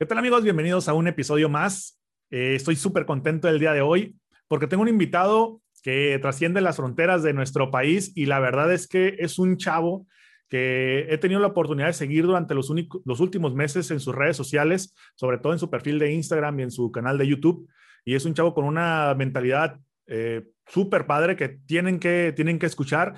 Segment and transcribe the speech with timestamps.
[0.00, 0.44] ¿Qué tal amigos?
[0.44, 2.00] Bienvenidos a un episodio más.
[2.30, 4.14] Eh, estoy súper contento el día de hoy
[4.46, 8.86] porque tengo un invitado que trasciende las fronteras de nuestro país y la verdad es
[8.86, 10.06] que es un chavo
[10.48, 12.72] que he tenido la oportunidad de seguir durante los,
[13.04, 16.62] los últimos meses en sus redes sociales, sobre todo en su perfil de Instagram y
[16.62, 17.68] en su canal de YouTube.
[18.04, 22.66] Y es un chavo con una mentalidad eh, súper padre que tienen, que tienen que
[22.66, 23.14] escuchar.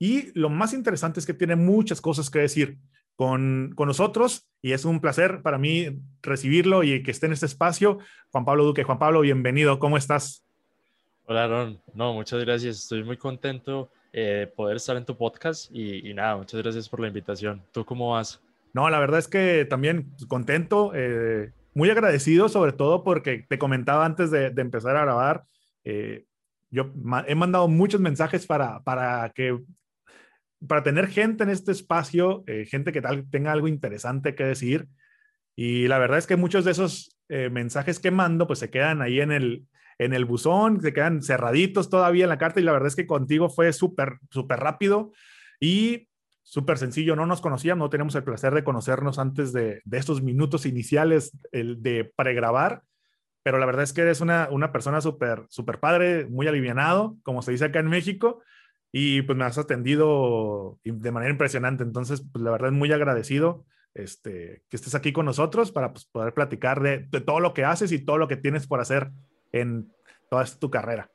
[0.00, 2.76] Y lo más interesante es que tiene muchas cosas que decir
[3.16, 7.46] con, con, nosotros y es un placer para mí recibirlo y que esté en este
[7.46, 7.98] espacio.
[8.30, 10.44] Juan Pablo Duque, Juan Pablo, bienvenido, ¿cómo estás?
[11.26, 11.80] Hola, Aaron.
[11.94, 12.76] No, muchas gracias.
[12.76, 16.88] Estoy muy contento de eh, poder estar en tu podcast y, y, nada, muchas gracias
[16.88, 17.62] por la invitación.
[17.72, 18.40] ¿Tú cómo vas?
[18.72, 24.04] No, la verdad es que también contento, eh, muy agradecido sobre todo porque te comentaba
[24.04, 25.44] antes de, de empezar a grabar,
[25.84, 26.24] eh,
[26.70, 26.90] yo
[27.26, 29.58] he mandado muchos mensajes para, para que
[30.66, 34.88] para tener gente en este espacio, eh, gente que tal, tenga algo interesante que decir.
[35.56, 39.02] Y la verdad es que muchos de esos eh, mensajes que mando, pues se quedan
[39.02, 39.66] ahí en el,
[39.98, 42.60] en el buzón, se quedan cerraditos todavía en la carta.
[42.60, 45.12] Y la verdad es que contigo fue súper, súper rápido
[45.60, 46.08] y
[46.42, 47.16] súper sencillo.
[47.16, 51.36] No nos conocíamos, no tenemos el placer de conocernos antes de, de estos minutos iniciales
[51.52, 52.82] de pregrabar.
[53.42, 57.42] Pero la verdad es que eres una, una persona súper, súper padre, muy alivianado, como
[57.42, 58.40] se dice acá en México
[58.96, 61.82] y pues me has atendido de manera impresionante.
[61.82, 66.04] Entonces, pues la verdad es muy agradecido este, que estés aquí con nosotros para pues,
[66.04, 69.10] poder platicar de, de, todo lo que haces y todo lo que tienes por hacer
[69.50, 69.92] en
[70.30, 71.10] toda tu carrera.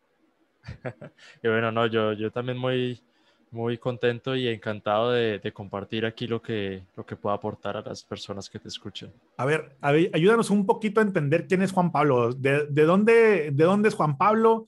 [1.41, 3.01] y bueno, no, yo, yo también muy,
[3.49, 7.81] muy contento y encantado de, de, compartir aquí lo que, lo que pueda aportar a
[7.81, 9.13] las personas que te escuchan.
[9.37, 12.33] A ver, a ver ayúdanos un poquito a entender quién es Juan Pablo.
[12.33, 14.67] ¿De, de, dónde, ¿De dónde es Juan Pablo?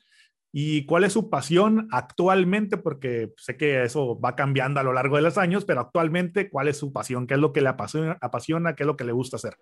[0.53, 5.15] Y cuál es su pasión actualmente, porque sé que eso va cambiando a lo largo
[5.15, 7.25] de los años, pero actualmente, ¿cuál es su pasión?
[7.25, 8.17] ¿Qué es lo que le apasiona?
[8.19, 9.55] apasiona ¿Qué es lo que le gusta hacer?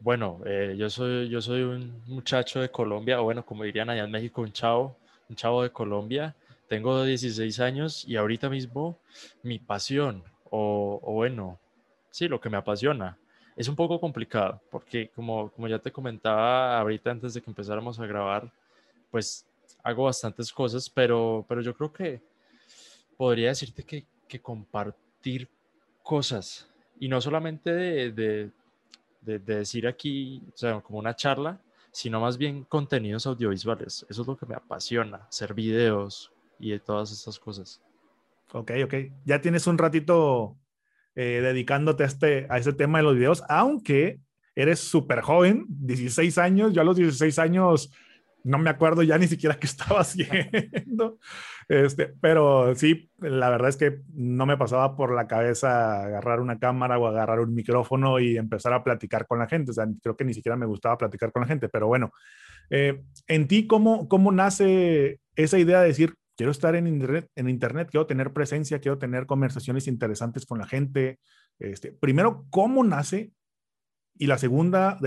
[0.00, 4.04] Bueno, eh, yo, soy, yo soy un muchacho de Colombia, o bueno, como dirían allá
[4.04, 4.98] en México, un chavo,
[5.28, 6.36] un chavo de Colombia.
[6.68, 8.98] Tengo 16 años y ahorita mismo
[9.42, 11.58] mi pasión, o, o bueno,
[12.10, 13.18] sí, lo que me apasiona,
[13.56, 17.98] es un poco complicado, porque como, como ya te comentaba ahorita antes de que empezáramos
[17.98, 18.50] a grabar,
[19.10, 19.46] pues
[19.82, 22.22] hago bastantes cosas, pero, pero yo creo que
[23.16, 25.48] podría decirte que, que compartir
[26.02, 26.68] cosas
[26.98, 28.50] y no solamente de, de,
[29.22, 31.60] de, decir aquí, o sea, como una charla,
[31.92, 34.06] sino más bien contenidos audiovisuales.
[34.08, 37.80] Eso es lo que me apasiona, hacer videos y todas estas cosas.
[38.52, 38.94] Ok, ok.
[39.24, 40.56] Ya tienes un ratito
[41.14, 44.20] eh, dedicándote a este, a este tema de los videos, aunque
[44.54, 46.72] eres súper joven, 16 años.
[46.72, 47.90] Yo a los 16 años
[48.44, 51.18] no me acuerdo ya ni siquiera qué estaba haciendo,
[51.68, 56.58] este, pero sí, la verdad es que no me pasaba por la cabeza agarrar una
[56.58, 60.16] cámara o agarrar un micrófono y empezar a platicar con la gente, o sea, creo
[60.16, 62.12] que ni siquiera me gustaba platicar con la gente, pero bueno,
[62.70, 67.48] eh, en ti, ¿cómo, ¿cómo nace esa idea de decir, quiero estar en internet, en
[67.48, 71.18] internet, quiero tener presencia, quiero tener conversaciones interesantes con la gente?
[71.58, 73.32] Este, primero, ¿cómo nace?
[74.16, 74.98] Y la segunda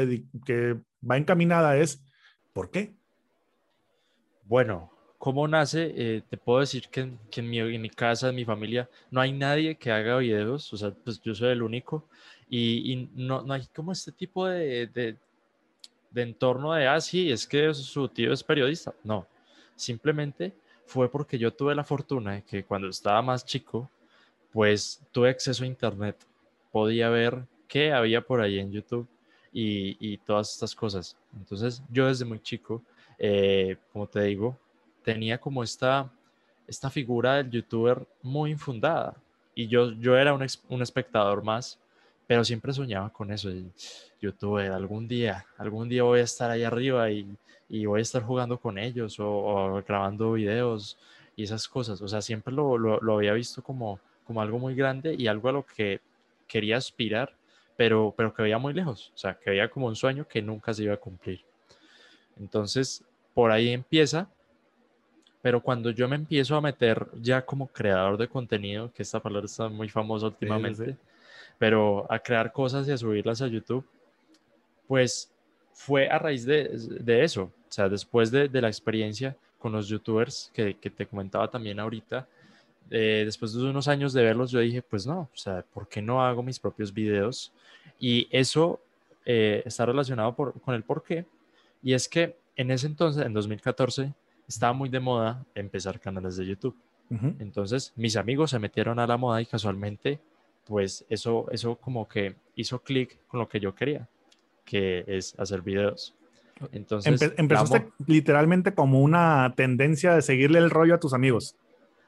[0.45, 0.79] que
[1.09, 2.05] va encaminada es,
[2.51, 2.95] ¿por qué?
[4.45, 5.93] Bueno, ¿cómo nace?
[5.95, 9.91] Eh, te puedo decir que, en, mi, casa, en mi familia, no hay nadie que
[9.91, 12.05] haga videos, o sea, pues yo soy el único,
[12.49, 17.73] y, y no, no, hay como este tipo de, de, entorno de, ah, es que
[17.73, 18.93] su tío es periodista.
[19.03, 19.25] No,
[19.75, 20.53] simplemente
[20.85, 23.89] fue porque yo tuve la fortuna de que cuando estaba más chico,
[24.51, 26.17] pues tuve acceso a Internet,
[26.71, 29.07] podía ver qué había por ahí en YouTube
[29.53, 31.17] y, y todas estas cosas.
[31.35, 32.83] Entonces, yo desde muy chico
[33.25, 34.59] eh, como te digo,
[35.01, 36.11] tenía como esta,
[36.67, 39.15] esta figura del youtuber muy infundada.
[39.55, 41.79] Y yo, yo era un, un espectador más,
[42.27, 43.47] pero siempre soñaba con eso.
[43.47, 43.71] El
[44.19, 47.25] youtuber, algún día, algún día voy a estar ahí arriba y,
[47.69, 50.97] y voy a estar jugando con ellos o, o, grabando videos
[51.37, 52.01] y esas cosas.
[52.01, 55.47] O sea, siempre lo, lo, lo había visto como, como algo muy grande y algo
[55.47, 56.01] a lo que
[56.45, 57.33] quería aspirar,
[57.77, 59.13] pero, pero que veía muy lejos.
[59.15, 61.39] O sea, que veía como un sueño que nunca se iba a cumplir.
[62.37, 64.27] Entonces, por ahí empieza,
[65.41, 69.45] pero cuando yo me empiezo a meter ya como creador de contenido, que esta palabra
[69.45, 70.97] está muy famosa últimamente, sí, sí.
[71.57, 73.85] pero a crear cosas y a subirlas a YouTube,
[74.87, 75.31] pues
[75.73, 79.87] fue a raíz de, de eso, o sea, después de, de, la experiencia con los
[79.87, 82.27] youtubers que, que te comentaba también ahorita,
[82.89, 86.01] eh, después de unos años de verlos, yo dije, pues no, o sea, ¿por qué
[86.01, 87.51] no hago mis propios videos?
[87.99, 88.79] Y eso
[89.25, 91.25] eh, está relacionado por, con el por qué,
[91.81, 94.13] y es que en ese entonces, en 2014,
[94.47, 96.75] estaba muy de moda empezar canales de YouTube.
[97.09, 97.35] Uh -huh.
[97.39, 100.19] Entonces, mis amigos se metieron a la moda y casualmente,
[100.65, 104.07] pues eso, eso como que hizo clic con lo que yo quería.
[104.65, 106.15] que es hacer videos.
[106.71, 111.55] Entonces, empezaste literalmente como una tendencia de seguirle el rollo a tus amigos.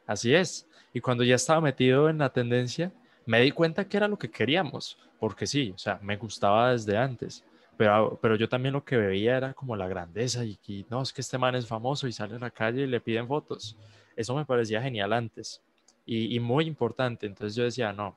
[0.07, 0.65] Así es.
[0.94, 2.94] Y cuando ya estaba metido en la tendencia,
[3.25, 6.95] me di cuenta que era lo que queríamos, porque sí, o sea, me gustaba desde
[6.97, 7.44] antes,
[7.77, 11.12] pero, pero yo también lo que veía era como la grandeza y, que no, es
[11.12, 13.77] que este man es famoso y sale a la calle y le piden fotos.
[14.16, 15.62] Eso me parecía genial antes
[16.06, 17.25] y, muy importante.
[17.25, 18.16] Entonces yo decía, no,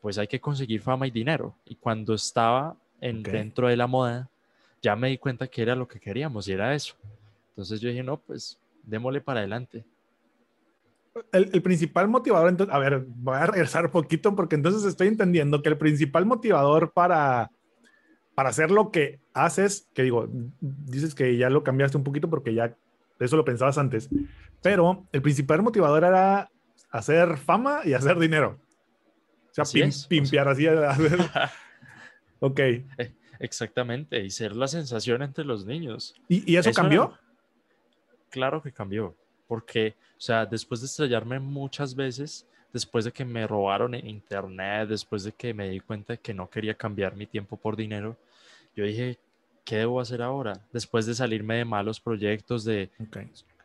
[0.00, 1.54] pues hay que conseguir fama y dinero.
[1.66, 4.28] Y cuando estaba en, dentro de la moda,
[4.80, 6.94] ya me di cuenta que era lo que queríamos y era eso.
[7.50, 9.84] Entonces yo dije, no, pues démosle para adelante.
[11.30, 15.62] El, principal motivador, entonces, a ver, voy a regresar un poquito porque entonces estoy entendiendo
[15.62, 17.50] que el principal motivador para,
[18.34, 20.28] para hacer lo que haces, que digo,
[20.60, 22.76] dices que ya lo cambiaste un poquito porque ya
[23.20, 24.08] eso lo pensabas antes,
[24.62, 26.50] pero el principal motivador era
[26.90, 28.58] hacer fama y hacer dinero.
[29.50, 30.66] O sea, así pimpear así.
[32.40, 32.58] ok.
[32.58, 36.14] Eh, Exactamente, y ser la sensación entre los niños.
[36.28, 37.18] ¿Y, eso, cambió?
[38.30, 39.16] Claro que cambió,
[39.48, 44.88] porque, o sea, después de estrellarme muchas veces, después de que me robaron en internet,
[44.88, 48.16] después de que me di cuenta de que no quería cambiar mi tiempo por dinero,
[48.74, 49.18] yo dije,
[49.64, 50.54] ¿qué debo hacer ahora?
[50.72, 52.90] Después de salirme de malos proyectos, de,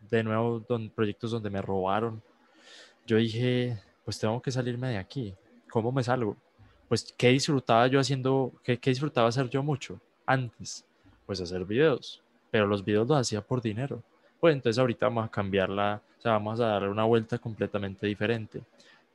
[0.09, 0.63] de nuevo,
[0.93, 2.21] proyectos donde me robaron,
[3.05, 5.33] yo dije, pues tengo que salirme de aquí.
[5.69, 6.35] ¿Cómo me salgo?
[6.87, 8.53] pues, ¿qué disfrutaba yo haciendo?
[8.63, 10.85] ¿Qué, disfrutaba hacer yo mucho antes?
[11.25, 14.01] Pues hacer videos, pero los videos los hacía por dinero.
[14.39, 18.61] Pues entonces ahorita vamos a cambiarla, o sea, vamos a darle una vuelta completamente diferente.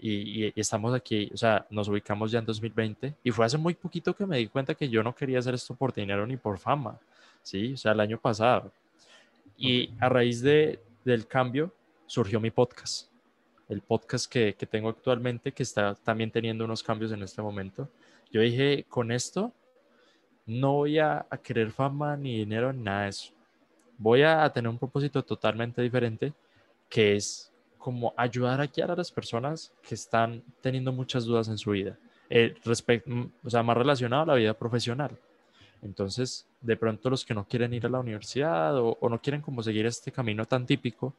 [0.02, 3.74] Y, y, estamos aquí, o sea, nos ubicamos ya en 2020 y fue hace muy
[3.74, 6.58] poquito que me di cuenta que yo no quería hacer esto por dinero ni por
[6.58, 6.98] fama,
[7.40, 7.74] ¿sí?
[7.74, 8.72] O sea, el año pasado.
[9.56, 11.72] Y a raíz de, del cambio
[12.06, 13.12] surgió mi podcast
[13.72, 17.88] el podcast que, tengo actualmente, que está también teniendo unos cambios en este momento.
[18.30, 19.52] Yo dije, con esto
[20.46, 23.32] no voy a, querer fama ni dinero, ni nada de eso.
[23.98, 26.32] Voy a, tener un propósito totalmente diferente,
[26.88, 27.51] que es
[27.82, 31.98] como ayudar a guiar a las personas que están teniendo muchas dudas en su vida,
[32.30, 32.54] eh,
[33.44, 35.18] o sea, más relacionado a la vida profesional.
[35.82, 39.40] Entonces, de pronto los que no quieren ir a la universidad o, o no quieren
[39.40, 41.12] como seguir este camino tan típico,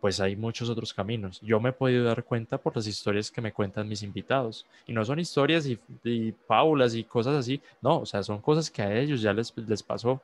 [0.00, 1.38] pues hay muchos otros caminos.
[1.42, 4.64] Yo me he podido dar cuenta por las historias que me cuentan mis invitados.
[4.86, 8.70] Y no son historias y, y paulas y cosas así, no, o sea, son cosas
[8.70, 10.22] que a ellos ya les, les pasó.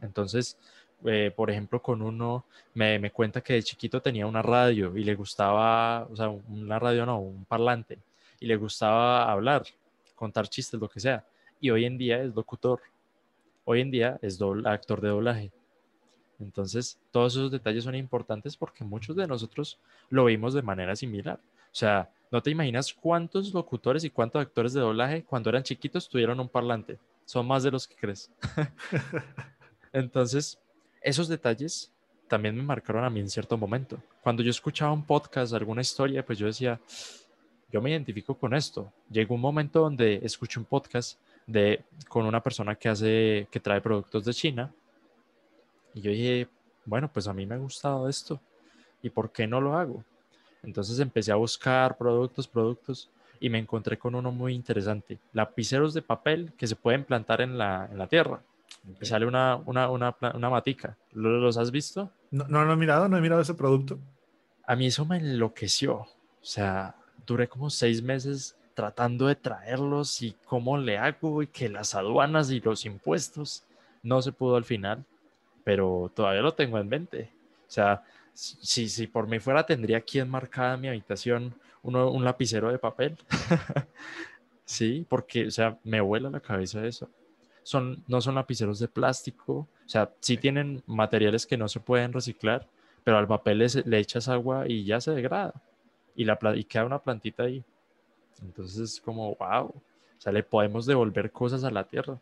[0.00, 0.56] Entonces,
[1.04, 2.44] eh, por ejemplo, con uno
[2.74, 6.78] me, me, cuenta que de chiquito tenía una radio y le gustaba, o sea, una
[6.78, 7.98] radio no, un parlante,
[8.38, 9.64] y le gustaba hablar,
[10.14, 11.24] contar chistes, lo que sea.
[11.60, 12.80] Y hoy en día es locutor.
[13.64, 15.52] Hoy en día es actor de doblaje.
[16.40, 21.38] Entonces, todos esos detalles son importantes porque muchos de nosotros lo vimos de manera similar.
[21.66, 26.08] O sea, no te imaginas cuántos locutores y cuántos actores de doblaje cuando eran chiquitos
[26.08, 26.98] tuvieron un parlante.
[27.24, 28.30] Son más de los que crees.
[29.92, 30.58] Entonces,
[31.00, 31.92] esos detalles
[32.28, 34.00] también me marcaron a mí en cierto momento.
[34.22, 36.80] Cuando yo escuchaba un podcast, alguna historia, pues yo decía,
[37.72, 38.92] yo me identifico con esto.
[39.10, 43.80] Llegó un momento donde escuché un podcast de, con una persona que hace, que trae
[43.80, 44.72] productos de China
[45.94, 46.48] y yo dije,
[46.84, 48.40] bueno, pues a mí me ha gustado esto.
[49.02, 50.04] ¿Y por qué no lo hago?
[50.62, 53.10] Entonces empecé a buscar productos, productos
[53.40, 55.18] y me encontré con uno muy interesante.
[55.32, 58.42] Lapiceros de papel que se pueden plantar en la, en la tierra.
[59.00, 60.96] Y sale una, una, una, una matica.
[61.12, 62.10] ¿Los has visto?
[62.30, 63.98] No, no, no he mirado, no he mirado ese producto.
[64.66, 65.96] A mí eso me enloqueció.
[65.96, 66.08] O
[66.40, 66.94] sea,
[67.26, 72.50] duré como seis meses tratando de traerlos y cómo le hago y que las aduanas
[72.50, 73.64] y los impuestos.
[74.02, 75.04] No se pudo al final
[75.64, 77.30] pero todavía lo tengo en mente.
[77.68, 82.24] O sea, si, si por mí fuera, tendría aquí enmarcada en mi habitación uno, un
[82.24, 83.16] lapicero de papel.
[84.64, 87.08] sí, porque, o sea, me vuela la cabeza eso.
[87.62, 92.12] Son, no son lapiceros de plástico, o sea, sí tienen materiales que no se pueden
[92.12, 92.66] reciclar,
[93.04, 95.54] pero al papel le, echas agua y ya se degrada
[96.14, 97.64] y, la, y queda una plantita ahí.
[98.42, 99.82] Entonces es como, wow, o
[100.18, 102.18] sea, le podemos devolver cosas a la tierra.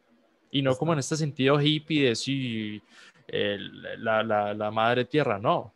[0.50, 2.83] Y no como en este sentido hippie de sí,
[3.28, 5.73] la, la, la, madre tierra, no,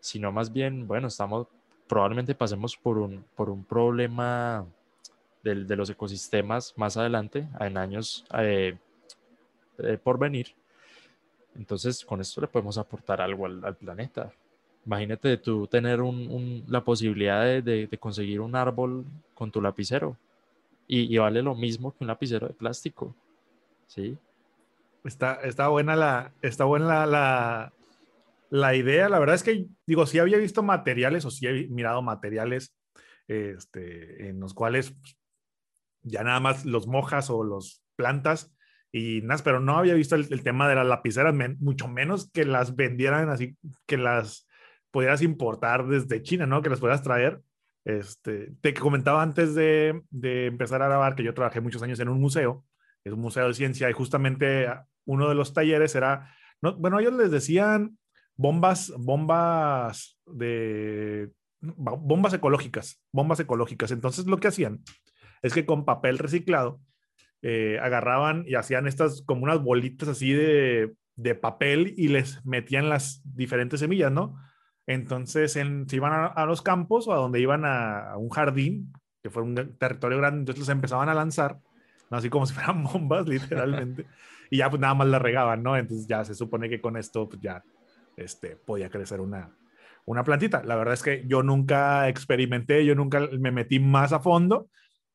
[0.00, 1.46] sino más bien, bueno, estamos,
[1.86, 4.66] probablemente pasemos por un, por un problema
[5.42, 8.76] de, de los ecosistemas más adelante, en años eh,
[9.78, 10.54] eh, por venir.
[11.56, 14.32] Entonces, con esto le podemos aportar algo al, planeta.
[14.84, 16.00] Imagínate tú tener
[16.68, 19.04] la posibilidad de, de, conseguir un árbol
[19.34, 20.16] con tu lapicero
[20.86, 23.14] y, y, vale lo mismo que un lapicero de plástico.
[23.86, 24.18] ¿Sí?
[25.04, 27.72] Está, está buena, la, está buena la,
[28.50, 29.08] la, idea.
[29.08, 32.74] La verdad es que, digo, sí había visto materiales o sí he mirado materiales
[33.28, 35.16] este, en los cuales pues,
[36.02, 38.54] ya nada más los mojas o los plantas
[38.96, 42.76] y nada, pero no había visto el, tema de las lapiceras, mucho menos que las
[42.76, 44.46] vendieran así, que las
[44.92, 46.62] pudieras importar desde China, ¿no?
[46.62, 47.42] Que las puedas traer.
[47.84, 52.08] Este, te comentaba antes de, de empezar a grabar que yo trabajé muchos años en
[52.08, 52.64] un museo,
[53.02, 54.68] es un museo de ciencia, y justamente
[55.06, 56.32] uno de los talleres era,
[56.62, 57.98] no, bueno, ellos les decían
[58.36, 63.90] bombas, bombas de, bombas ecológicas, bombas ecológicas.
[63.90, 64.84] Entonces lo que hacían
[65.42, 66.80] es que con papel reciclado
[67.46, 72.88] eh, agarraban y hacían estas como unas bolitas así de, de, papel y les metían
[72.88, 74.40] las diferentes semillas, ¿no?
[74.86, 79.28] Entonces en, se iban a, los campos o a donde iban a, un jardín, que
[79.28, 81.58] fue un territorio grande, entonces los empezaban a lanzar,
[82.08, 84.06] así como si fueran bombas, literalmente,
[84.50, 85.76] y ya pues nada más la regaban, ¿no?
[85.76, 87.62] Entonces ya se supone que con esto pues, ya
[88.16, 89.54] este, podía crecer una,
[90.06, 90.62] una plantita.
[90.62, 94.70] La verdad es que yo nunca experimenté, yo nunca me metí más a fondo,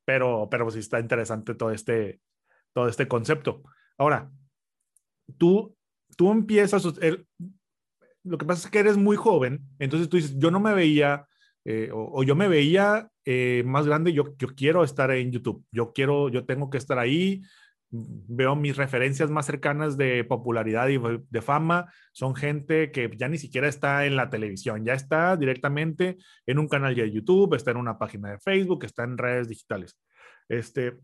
[0.10, 2.20] pero, pero sí está interesante todo este,
[2.74, 3.62] todo este concepto.
[3.96, 4.32] Ahora,
[5.38, 5.78] tú,
[6.18, 6.84] tú empiezas,
[8.24, 11.28] lo que pasa es que eres muy joven, entonces tú dices, yo no me veía,
[11.64, 15.94] eh, o, yo me veía eh, más grande, yo, yo quiero estar en YouTube, yo
[15.94, 17.44] quiero, yo tengo que estar ahí,
[17.92, 23.38] veo mis referencias más cercanas de popularidad y de fama son gente que ya ni
[23.38, 27.78] siquiera está en la televisión, ya está directamente en un canal de YouTube, está en
[27.78, 29.98] una página de Facebook, está en redes digitales.
[30.48, 30.98] Este,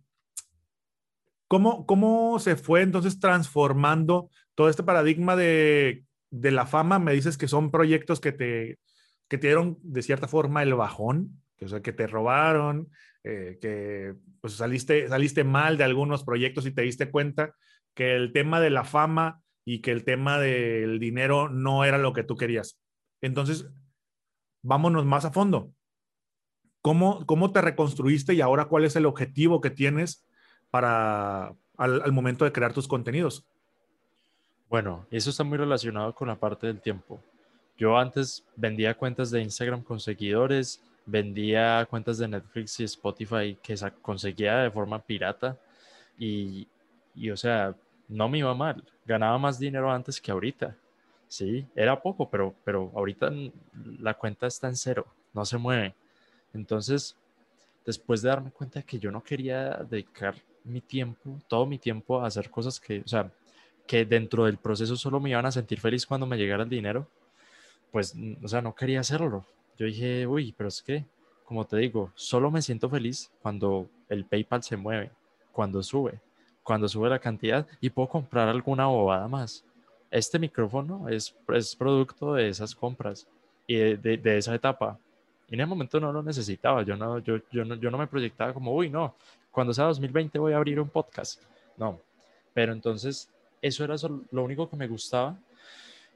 [1.47, 6.99] ¿cómo, ¿Cómo se fue entonces transformando todo este paradigma de, de la fama?
[6.99, 8.79] Me dices que son proyectos que te,
[9.27, 12.89] que te dieron de cierta forma el bajón, que, o sea, que te robaron,
[13.23, 17.55] eh, que pues saliste, saliste mal de algunos proyectos y te diste cuenta
[17.93, 22.13] que el tema de la fama y que el tema del dinero no era lo
[22.13, 22.79] que tú querías.
[23.21, 23.67] Entonces,
[24.61, 25.71] vámonos más a fondo.
[26.81, 30.23] ¿Cómo, cómo te reconstruiste y ahora cuál es el objetivo que tienes
[30.69, 33.47] para al, al momento de crear tus contenidos?
[34.69, 37.23] Bueno, eso está muy relacionado con la parte del tiempo.
[37.77, 43.75] Yo antes vendía cuentas de Instagram con seguidores, vendía cuentas de Netflix y Spotify que
[44.01, 45.57] conseguía de forma pirata
[46.17, 46.67] y,
[47.13, 47.75] y, o sea,
[48.07, 50.75] no me iba mal, ganaba más dinero antes que ahorita.
[51.27, 53.31] Sí, era poco, pero, pero ahorita
[53.99, 55.95] la cuenta está en cero, no se mueve.
[56.53, 57.15] Entonces,
[57.85, 62.27] después de darme cuenta que yo no quería dedicar mi tiempo, todo mi tiempo a
[62.27, 63.31] hacer cosas que, o sea,
[63.87, 67.07] que dentro del proceso solo me iban a sentir feliz cuando me llegara el dinero,
[67.91, 69.45] pues, o sea, no quería hacerlo
[69.77, 71.05] yo dije, uy, pero es que,
[71.45, 75.11] como te digo, solo me siento feliz cuando el PayPal se mueve,
[75.51, 76.19] cuando sube,
[76.63, 79.63] cuando sube la cantidad y puedo comprar alguna bobada más.
[80.09, 83.27] Este micrófono es, es producto de esas compras
[83.67, 84.97] y de, de, esa etapa.
[85.49, 88.07] Y en el momento no lo necesitaba, yo no, yo, yo, no, yo no me
[88.07, 89.15] proyectaba como, uy, no,
[89.51, 91.41] cuando sea 2020 voy a abrir un podcast.
[91.77, 91.99] No,
[92.53, 93.29] pero entonces
[93.61, 93.95] eso era
[94.31, 95.37] lo único que me gustaba.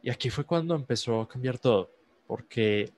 [0.02, 1.90] Y aquí fue cuando empezó a cambiar todo,
[2.26, 2.92] porque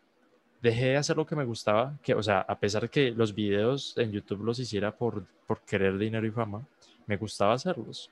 [0.61, 3.33] dejé de hacer lo que me gustaba, que, o sea, a pesar de que los
[3.33, 6.65] videos en YouTube los hiciera por, por querer dinero y fama,
[7.07, 8.09] me gustaba hacerlos.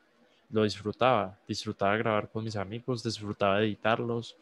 [0.50, 4.36] Lo disfrutaba, disfrutaba grabar con mis amigos, disfrutaba editarlos,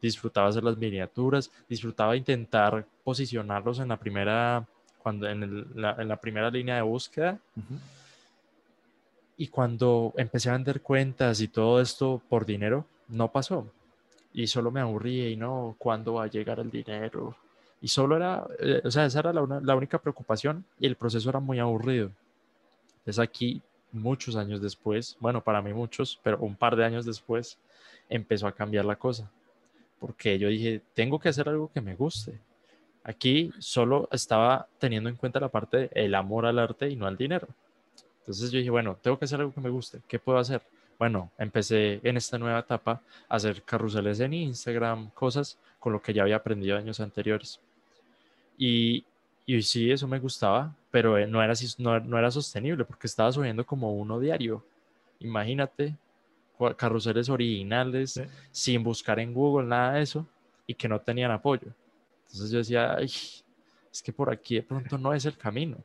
[0.00, 4.66] disfrutaba hacer las miniaturas, disfrutaba intentar posicionarlos en la primera,
[5.02, 7.38] cuando, en, la, en la primera línea de búsqueda.
[9.38, 13.66] Y cuando empecé a vender cuentas y todo esto por dinero, no pasó
[14.32, 17.36] y solo me aburría y no, ¿cuándo va a llegar el dinero?
[17.80, 21.30] Y solo era, eh, o sea, esa era la, la, única preocupación y el proceso
[21.30, 22.10] era muy aburrido.
[22.98, 27.58] Entonces aquí, muchos años después, bueno, para mí muchos, pero un par de años después,
[28.08, 29.30] empezó a cambiar la cosa.
[29.98, 32.38] Porque yo dije, tengo que hacer algo que me guste.
[33.04, 37.16] Aquí solo estaba teniendo en cuenta la parte del amor al arte y no al
[37.16, 37.48] dinero.
[38.20, 40.00] Entonces yo dije, bueno, tengo que hacer algo que me guste.
[40.06, 40.62] ¿Qué puedo hacer?
[40.98, 46.12] Bueno, empecé en esta nueva etapa a hacer carruseles en Instagram, cosas con lo que
[46.12, 47.60] ya había aprendido años anteriores.
[48.56, 49.04] Y,
[49.46, 53.30] y sí, eso me gustaba, pero eh, no era, no, no era sostenible porque estaba
[53.30, 54.64] subiendo como uno diario.
[55.20, 55.94] Imagínate,
[56.76, 60.26] carruseles originales, sin buscar en Google nada de eso,
[60.66, 61.68] y que no tenían apoyo.
[62.26, 65.78] Entonces yo decía, Ay, es que por aquí de pronto no es el camino.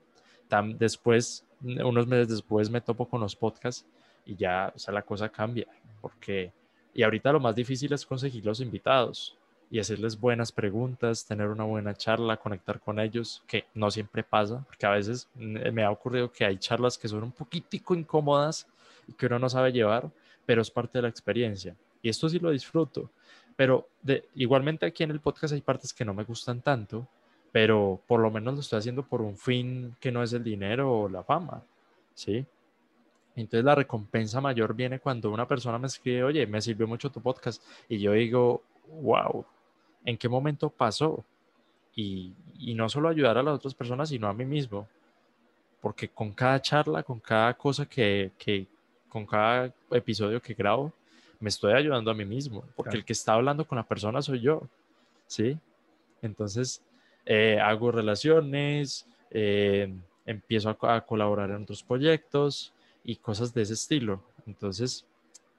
[0.78, 3.86] después, unos meses después me topo con los podcasts
[4.26, 5.68] y ya, o sea, la cosa cambia,
[6.02, 6.52] porque,
[6.94, 9.38] y ahorita lo más difícil es conseguir los invitados
[9.70, 14.64] y hacerles buenas preguntas, tener una buena charla, conectar con ellos, que no siempre pasa,
[14.68, 18.68] porque a veces me ha ocurrido que hay charlas que son un poquitico incómodas
[19.08, 20.12] y que uno no sabe llevar,
[20.46, 21.76] pero es parte de la experiencia.
[22.04, 23.10] Y esto sí lo disfruto,
[23.56, 27.08] pero de, igualmente aquí en el podcast hay partes que no me gustan tanto,
[27.52, 30.92] pero por lo menos lo estoy haciendo por un fin que no es el dinero
[30.92, 31.64] o la fama,
[32.14, 32.46] ¿sí?
[33.36, 37.22] Entonces la recompensa mayor viene cuando una persona me escribe, oye, me sirvió mucho tu
[37.22, 37.64] podcast.
[37.90, 38.62] Y yo digo,
[39.02, 39.46] wow,
[40.06, 41.24] ¿en qué momento pasó?
[41.96, 44.88] Y, y no solo ayudar a las otras personas, sino a mí mismo.
[45.82, 48.68] Porque con cada charla, con cada cosa que, que
[49.10, 50.94] con cada episodio que grabo,
[51.40, 52.64] me estoy ayudando a mí mismo.
[52.76, 54.62] Porque el que está hablando con la persona soy yo.
[55.26, 55.58] ¿Sí?
[56.22, 56.84] Entonces,
[57.26, 59.92] eh, hago relaciones, eh,
[60.26, 64.22] empiezo a, a colaborar en otros proyectos y cosas de ese estilo.
[64.46, 65.06] Entonces,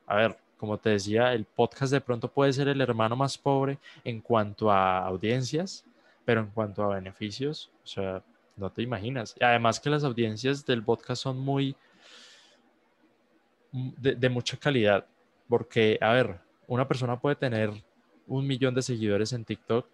[0.07, 3.79] a ver, como te decía, el podcast de pronto puede ser el hermano más pobre
[4.05, 5.85] en cuanto a audiencias,
[6.25, 8.23] pero en cuanto a beneficios, o sea,
[8.57, 9.35] no te imaginas.
[9.41, 11.77] Además que las audiencias del podcast son muy
[13.73, 15.07] mm, de, de mucha calidad,
[15.49, 17.71] porque, a ver, una persona puede tener
[18.27, 19.87] un millón de seguidores en TikTok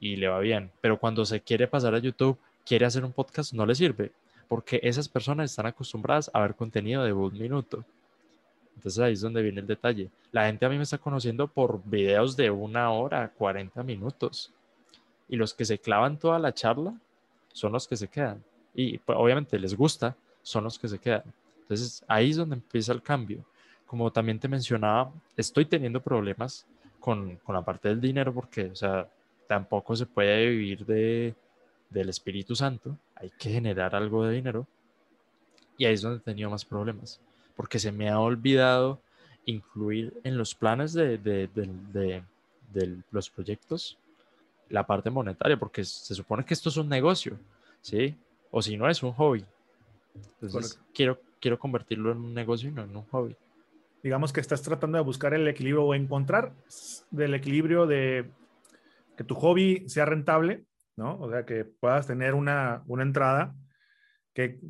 [0.00, 3.54] y le va bien, pero cuando se quiere pasar a YouTube, quiere hacer un podcast,
[3.54, 4.12] no le sirve,
[4.48, 7.84] porque esas personas están acostumbradas a ver contenido de un minuto.
[8.76, 10.10] Entonces ahí es donde viene el detalle.
[10.32, 14.52] La gente a mí me está conociendo por videos de una hora, 40 minutos.
[15.28, 16.94] Y los que se clavan toda la charla
[17.52, 18.42] son los que se quedan.
[18.74, 21.24] Y pues, obviamente les gusta, son los que se quedan.
[21.62, 23.44] Entonces ahí es donde empieza el cambio.
[23.86, 26.66] Como también te mencionaba, estoy teniendo problemas
[27.00, 29.08] con, con la parte del dinero porque, o sea,
[29.46, 31.34] tampoco se puede vivir de,
[31.94, 34.66] del Espíritu Santo, hay que generar algo de dinero.
[35.78, 37.20] Y ahí es donde he tenido más problemas,
[37.56, 39.00] porque se me ha olvidado
[39.46, 42.22] incluir en los planes de, de, de,
[42.72, 43.98] de los proyectos
[44.68, 47.38] la parte monetaria, porque se supone que esto es un negocio,
[47.80, 48.16] ¿sí?
[48.50, 49.44] O si no es un hobby.
[50.40, 53.36] Entonces, quiero, quiero convertirlo en un negocio y no en un hobby.
[54.02, 56.52] Digamos que estás tratando de buscar el equilibrio o encontrar
[57.10, 58.30] del equilibrio de
[59.16, 60.64] que tu hobby sea rentable,
[60.96, 61.18] ¿no?
[61.18, 63.54] O sea, que puedas tener una, una entrada
[64.34, 64.60] que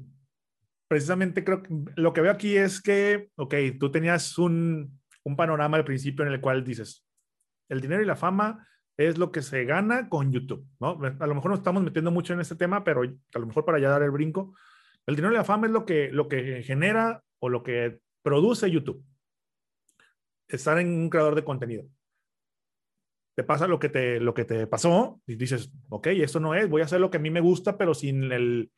[0.88, 5.76] precisamente creo que lo que veo aquí es que, ok, tú tenías un, un panorama
[5.76, 7.06] al principio en el cual dices,
[7.68, 11.00] el dinero y la fama es lo que se gana con YouTube, ¿no?
[11.18, 13.78] A lo mejor nos estamos metiendo mucho en este tema, pero a lo mejor para
[13.78, 14.54] ya dar el brinco,
[15.06, 18.70] el dinero y la fama es lo que, lo que genera o lo que produce
[18.70, 19.04] YouTube.
[20.46, 21.84] Estar en un creador de contenido
[23.34, 26.68] te pasa lo que te, lo que te pasó y dices, ok, esto no es,
[26.68, 28.70] voy a hacer lo que a mí me gusta, pero sin el,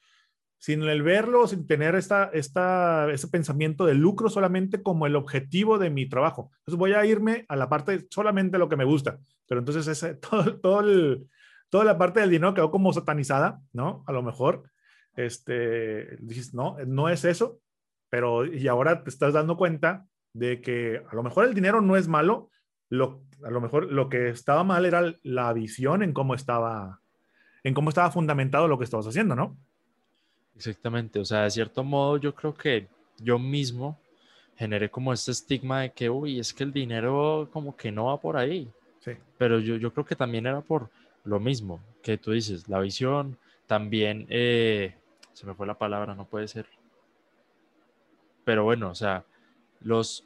[0.58, 5.78] sin el verlo, sin tener esta, esta, ese pensamiento de lucro solamente como el objetivo
[5.78, 6.50] de mi trabajo.
[6.60, 10.14] Entonces voy a irme a la parte solamente lo que me gusta, pero entonces ese,
[10.30, 11.28] todo, todo el,
[11.68, 14.04] toda la parte del dinero quedó como satanizada, ¿no?
[14.06, 14.70] A lo mejor,
[15.14, 17.60] este, dices, no, no es eso,
[18.08, 21.96] pero y ahora te estás dando cuenta de que a lo mejor el dinero no
[21.96, 22.50] es malo,
[22.88, 27.00] lo, a lo mejor lo que estaba mal era la visión en cómo estaba,
[27.64, 29.56] en cómo estaba fundamentado lo que estabas haciendo, ¿no?
[30.56, 33.98] Exactamente, o sea, de cierto modo yo creo que yo mismo
[34.56, 38.20] generé como este estigma de que, uy, es que el dinero como que no va
[38.20, 38.70] por ahí.
[39.00, 39.12] Sí.
[39.36, 40.88] Pero yo, yo creo que también era por
[41.24, 44.94] lo mismo que tú dices, la visión, también, eh,
[45.34, 46.66] se me fue la palabra, no puede ser.
[48.44, 49.24] Pero bueno, o sea,
[49.80, 50.24] los,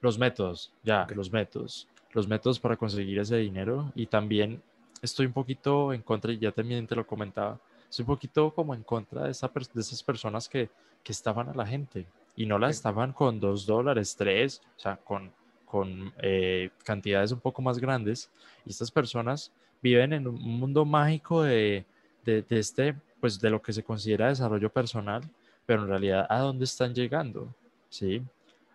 [0.00, 1.16] los métodos, ya, okay.
[1.16, 4.62] los métodos los métodos para conseguir ese dinero y también
[5.00, 8.74] estoy un poquito en contra, y ya también te lo comentaba, estoy un poquito como
[8.74, 10.70] en contra de, esa, de esas personas que,
[11.02, 14.96] que estaban a la gente y no la estaban con dos dólares, tres, o sea,
[14.96, 15.30] con,
[15.66, 18.30] con eh, cantidades un poco más grandes.
[18.64, 21.84] Y estas personas viven en un mundo mágico de,
[22.24, 25.22] de, de, este, pues de lo que se considera desarrollo personal,
[25.66, 27.54] pero en realidad a dónde están llegando,
[27.90, 28.22] ¿sí?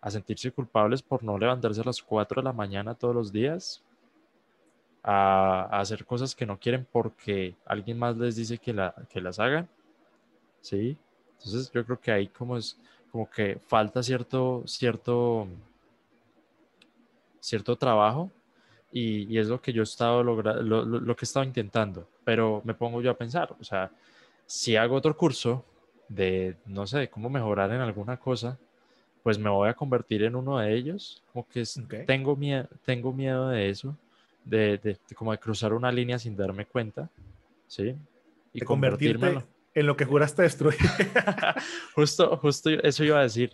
[0.07, 3.83] A sentirse culpables por no levantarse a las 4 de la mañana todos los días,
[5.03, 9.37] a, hacer cosas que no quieren porque alguien más les dice que, la, que las
[9.37, 9.67] hagan,
[10.61, 10.97] ¿sí?
[11.33, 12.79] Entonces yo creo que ahí como es,
[13.11, 15.47] como que falta cierto, cierto,
[17.41, 18.31] cierto trabajo
[18.93, 22.07] y, y es lo que yo he estado lo, lo, lo que he estado intentando,
[22.23, 23.91] pero me pongo yo a pensar, o sea,
[24.45, 25.65] si hago otro curso
[26.07, 28.57] de, no sé, de cómo mejorar en alguna cosa,
[29.27, 31.21] pues me voy a convertir en uno de ellos.
[31.33, 32.05] Como que okay.
[32.05, 33.93] tengo, miedo, tengo miedo de eso,
[34.45, 37.09] de, de, de, como de cruzar una línea sin darme cuenta,
[37.67, 37.93] ¿sí?
[38.53, 39.47] Y convertirme en lo...
[39.73, 40.77] en lo que juraste destruir.
[41.93, 43.51] justo, justo eso iba a decir,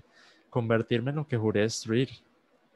[0.52, 2.10] convertirme en lo que juré destruir.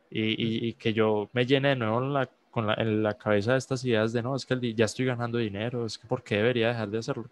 [0.10, 3.52] Y, y, y que yo me llene de nuevo la, con la, en la cabeza
[3.52, 6.24] de estas ideas de, no, es que el, ya estoy ganando dinero, es que ¿por
[6.24, 7.30] qué debería dejar de hacerlo?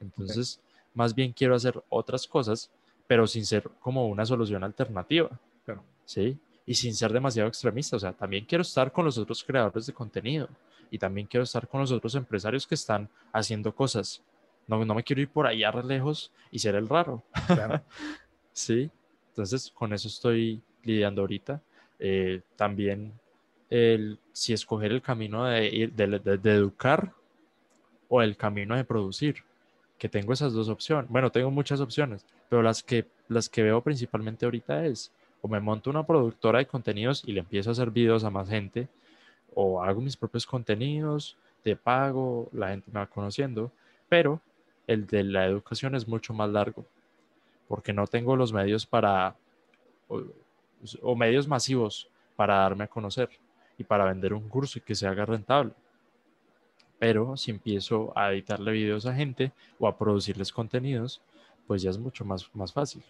[0.00, 0.90] Entonces, okay.
[0.94, 2.68] más bien quiero hacer otras cosas
[3.06, 5.30] pero sin ser como una solución alternativa.
[5.64, 5.82] Claro.
[6.04, 6.38] ¿Sí?
[6.66, 7.96] Y sin ser demasiado extremista.
[7.96, 10.48] O sea, también quiero estar con los otros creadores de contenido
[10.90, 14.22] y también quiero estar con los otros empresarios que están haciendo cosas.
[14.66, 17.22] No, no me quiero ir por allá re lejos y ser el raro.
[17.46, 17.82] Claro.
[18.52, 18.90] sí.
[19.28, 21.60] Entonces, con eso estoy lidiando ahorita.
[21.98, 23.12] Eh, también
[23.70, 27.12] el, si escoger el camino de, de, de, educar
[28.08, 29.36] o el camino de producir,
[30.08, 31.10] tengo esas dos opciones.
[31.10, 35.12] Bueno, tengo muchas opciones, pero las que, las que veo principalmente ahorita es
[35.44, 38.48] o me monto una productora de contenidos y le empiezo a hacer videos a más
[38.48, 38.88] gente,
[39.54, 43.70] o hago mis propios contenidos, de pago, la gente me va conociendo,
[44.08, 44.40] pero
[44.86, 46.86] el de la educación es mucho más largo,
[47.68, 49.36] porque no tengo los medios para,
[50.08, 53.28] o, medios masivos para darme a conocer
[53.78, 55.72] y para vender un curso y que se haga rentable.
[57.04, 61.20] Pero si empiezo a editarle videos a gente o a producirles contenidos,
[61.66, 63.04] pues ya es mucho más, más fácil.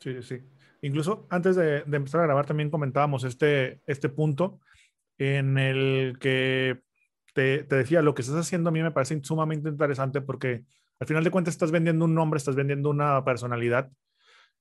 [0.00, 0.42] Sí, sí.
[0.82, 4.60] Incluso antes de, empezar a grabar también comentábamos este, este punto
[5.16, 6.82] en el que
[7.32, 10.64] te, decía, lo que estás haciendo a mí me parece sumamente interesante porque
[10.98, 13.90] al final de cuentas estás vendiendo un nombre, estás vendiendo una personalidad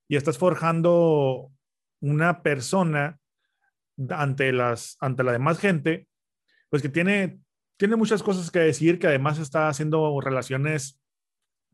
[0.08, 1.52] y estás forjando
[2.00, 3.20] una persona
[4.10, 6.08] ante, las, ante la demás gente,
[6.70, 7.42] pues que tiene,
[7.80, 11.00] tiene muchas cosas que decir, que además está haciendo relaciones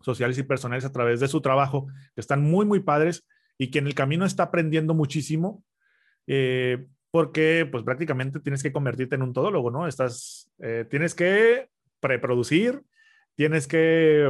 [0.01, 3.79] sociales y personales a través de su trabajo, que están muy, muy padres y que
[3.79, 5.63] en el camino está aprendiendo muchísimo.
[6.27, 9.87] Eh, porque pues prácticamente tienes que convertirte en un todólogo, ¿no?
[9.87, 12.83] Estás, eh, tienes que preproducir,
[13.33, 14.29] tienes que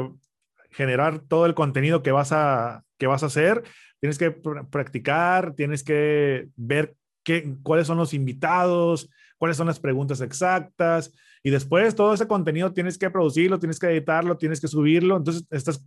[0.71, 3.63] generar todo el contenido que vas a, que vas a hacer,
[3.99, 10.21] tienes que practicar, tienes que ver qué, cuáles son los invitados, cuáles son las preguntas
[10.21, 11.11] exactas,
[11.45, 15.45] y después todo ese contenido tienes que producirlo, tienes que editarlo, tienes que subirlo, entonces
[15.51, 15.85] estás,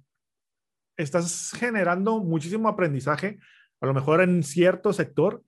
[0.96, 3.40] estás generando muchísimo aprendizaje,
[3.80, 5.42] a lo mejor en cierto sector,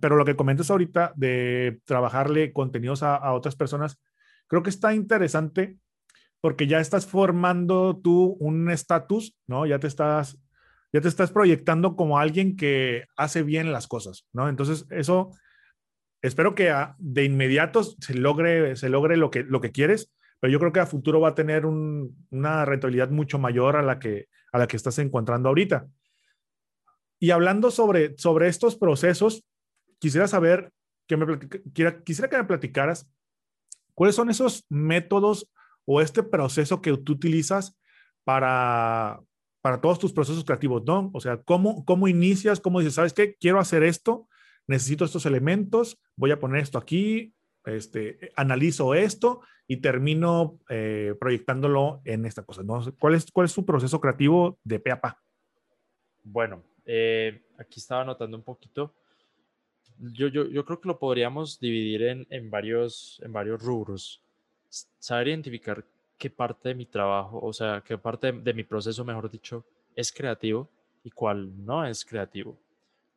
[0.00, 4.00] pero lo que comentas ahorita de trabajarle contenidos a, otras personas,
[4.48, 5.78] creo que está interesante
[6.40, 9.66] porque ya estás formando tú un estatus, ¿no?
[9.66, 10.36] Ya te estás,
[10.92, 14.48] ya te estás proyectando como alguien que hace bien las cosas, ¿no?
[14.48, 15.30] Entonces, eso,
[16.24, 20.10] espero que de inmediato se logre, se logre lo que, lo que quieres,
[20.40, 23.98] pero yo creo que a futuro va a tener una rentabilidad mucho mayor a la
[23.98, 25.86] que, a la que estás encontrando ahorita.
[27.20, 29.44] Y hablando sobre, sobre estos procesos,
[29.98, 30.72] quisiera saber,
[31.06, 31.38] que me,
[32.04, 33.06] quisiera que me platicaras
[33.92, 35.50] cuáles son esos métodos
[35.84, 37.78] o este proceso que tú utilizas
[38.24, 39.20] para,
[39.60, 41.10] para todos tus procesos creativos, ¿no?
[41.12, 42.60] O sea, ¿cómo, cómo inicias?
[42.60, 43.36] ¿Cómo dices, sabes qué?
[43.38, 44.26] Quiero hacer esto,
[44.66, 47.32] necesito estos elementos, voy a poner esto aquí,
[47.64, 52.82] este, analizo esto y termino eh, proyectándolo en esta cosa, ¿no?
[52.98, 55.22] ¿Cuál es, ¿Cuál es tu proceso creativo de pe a pa?
[56.22, 58.94] Bueno, eh, aquí estaba anotando un poquito
[59.98, 64.22] yo, yo, yo creo que lo podríamos dividir en, en, varios, en varios rubros.
[64.98, 65.84] Saber identificar
[66.18, 70.12] qué parte de mi trabajo, o sea, qué parte de, mi proceso, mejor dicho, es
[70.12, 70.68] creativo
[71.02, 72.58] y cuál no es creativo.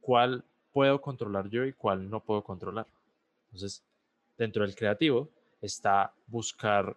[0.02, 2.88] Cuál puedo controlar yo y cuál no puedo controlar.
[3.46, 3.84] Entonces,
[4.38, 5.30] dentro del creativo
[5.62, 6.96] está buscar,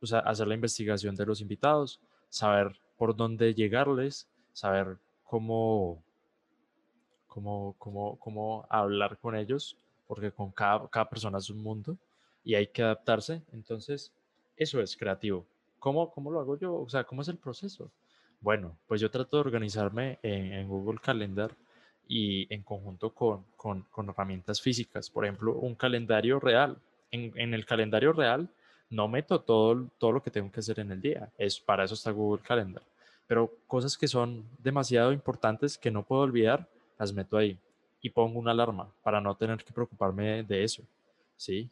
[0.00, 6.02] o sea, hacer la investigación de los invitados, saber por dónde llegarles, saber cómo
[7.30, 11.96] cómo, cómo, cómo hablar con ellos, porque con cada, cada persona es un mundo
[12.44, 13.42] y hay que adaptarse.
[13.52, 14.12] Entonces,
[14.56, 15.46] eso es creativo.
[15.78, 16.74] ¿Cómo, ¿Cómo lo hago yo?
[16.74, 17.90] O sea, ¿cómo es el proceso?
[18.40, 21.56] Bueno, pues yo trato de organizarme en, Google Calendar
[22.06, 25.10] y en conjunto con, con, con, herramientas físicas.
[25.10, 26.76] Por ejemplo, un calendario real.
[27.10, 28.48] En, en, el calendario real
[28.88, 31.30] no meto todo, todo lo que tengo que hacer en el día.
[31.38, 32.82] Es, para eso está Google Calendar.
[33.26, 36.66] Pero cosas que son demasiado importantes que no puedo olvidar,
[36.98, 37.58] las meto ahí
[38.02, 40.82] y pongo una alarma para no tener que preocuparme de eso,
[41.36, 41.68] ¿sí?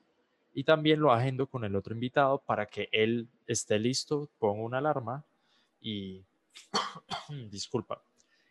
[0.54, 4.78] Y también lo agendo con el otro invitado para que él esté listo, pongo una
[4.78, 5.24] alarma
[5.80, 6.22] y,
[7.50, 8.00] disculpa,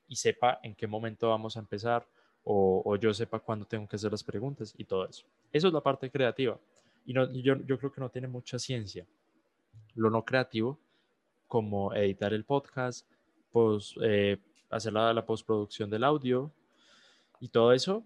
[0.08, 2.08] y sepa en qué momento vamos a empezar
[2.50, 5.26] o, yo sepa cuándo tengo que hacer las preguntas y todo eso.
[5.52, 6.58] Eso es la parte creativa.
[7.06, 9.06] Y no, yo, yo creo que no tiene mucha ciencia.
[9.96, 10.80] Lo no creativo,
[11.48, 13.06] como editar el podcast,
[13.52, 14.38] pues, eh,
[14.70, 16.52] hacer la, postproducción del audio,
[17.40, 18.04] y todo eso,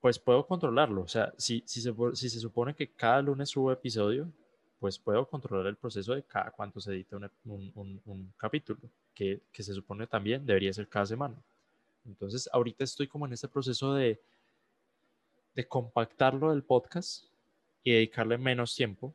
[0.00, 1.02] pues puedo controlarlo.
[1.02, 4.30] O sea, si, si, se, si se supone que cada lunes subo episodio,
[4.78, 8.78] pues puedo controlar el proceso de cada cuánto se edita un, capítulo,
[9.14, 11.36] que, que, se supone también debería ser cada semana.
[12.06, 14.20] Entonces, ahorita estoy como en este proceso de,
[15.54, 17.24] de compactarlo del podcast
[17.82, 19.14] y dedicarle menos tiempo.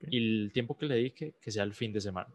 [0.00, 2.32] Y el tiempo que le dedique, que sea el fin de semana.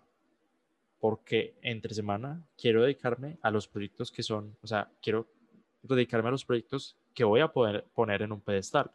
[0.99, 5.27] Porque entre semana quiero dedicarme a los proyectos que son, o sea, quiero
[5.81, 8.89] dedicarme a los proyectos que voy a poder poner en un pedestal,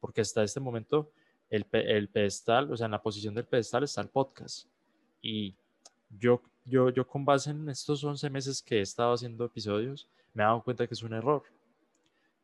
[0.00, 1.12] porque hasta este momento
[1.50, 4.66] el, el pedestal, o sea, en la posición del pedestal está el podcast.
[5.20, 5.54] Y
[6.18, 10.42] yo, yo, yo con base en estos 11 meses que he estado haciendo episodios, me
[10.42, 11.42] he dado cuenta que es un error,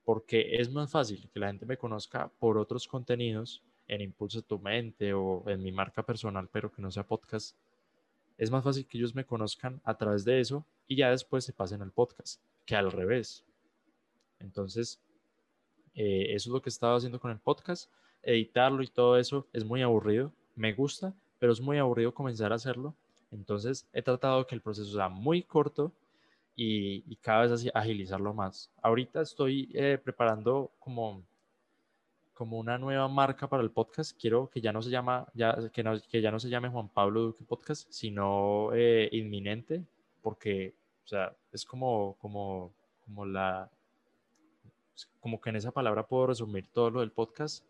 [0.04, 4.58] porque es más fácil que la gente me conozca por otros contenidos en Impulsa tu
[4.58, 7.56] Mente o en mi marca personal, pero que no sea podcast.
[8.38, 11.52] Es más fácil que ellos me conozcan a través de eso y ya después se
[11.52, 13.44] pasen al podcast, que al revés.
[14.38, 15.00] Entonces,
[15.94, 17.90] eh, eso es lo que estaba haciendo con el podcast.
[18.22, 20.32] Editarlo y todo eso es muy aburrido.
[20.54, 22.94] Me gusta, pero es muy aburrido comenzar a hacerlo.
[23.30, 25.92] Entonces, he tratado que el proceso sea muy corto
[26.54, 28.70] y, cada vez agilizarlo más.
[28.82, 31.22] Ahorita estoy eh, preparando como,
[32.32, 34.18] como una nueva marca para el podcast.
[34.18, 37.44] Quiero que ya no se llama, ya, que, ya no se llame Juan Pablo Duque
[37.44, 39.84] Podcast, sino eh, Inminente,
[40.22, 42.72] porque, o sea, es como, como,
[43.04, 43.70] como la,
[45.20, 47.64] como que en esa palabra puedo resumir todo lo del podcast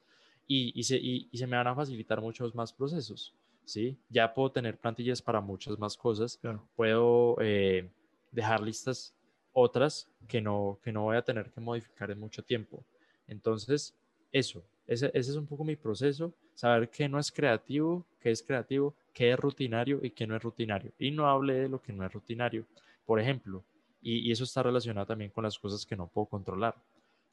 [0.47, 3.35] y, y, se, y, se, me van a facilitar muchos más procesos,
[3.66, 3.98] ¿sí?
[4.09, 6.40] Ya puedo tener plantillas para muchas más cosas,
[6.74, 7.90] puedo eh,
[8.33, 9.12] dejar listas
[9.52, 12.83] otras que no, que no voy a tener que modificar en mucho tiempo.
[13.26, 13.94] Entonces,
[14.33, 18.42] eso, ese, ese es un poco mi proceso, saber qué no es creativo, qué es
[18.42, 20.92] creativo, qué es rutinario y qué no es rutinario.
[20.98, 22.64] Y no hable de lo que no es rutinario.
[23.05, 23.64] Por ejemplo,
[24.00, 26.74] y, y eso está relacionado también con las cosas que no puedo controlar.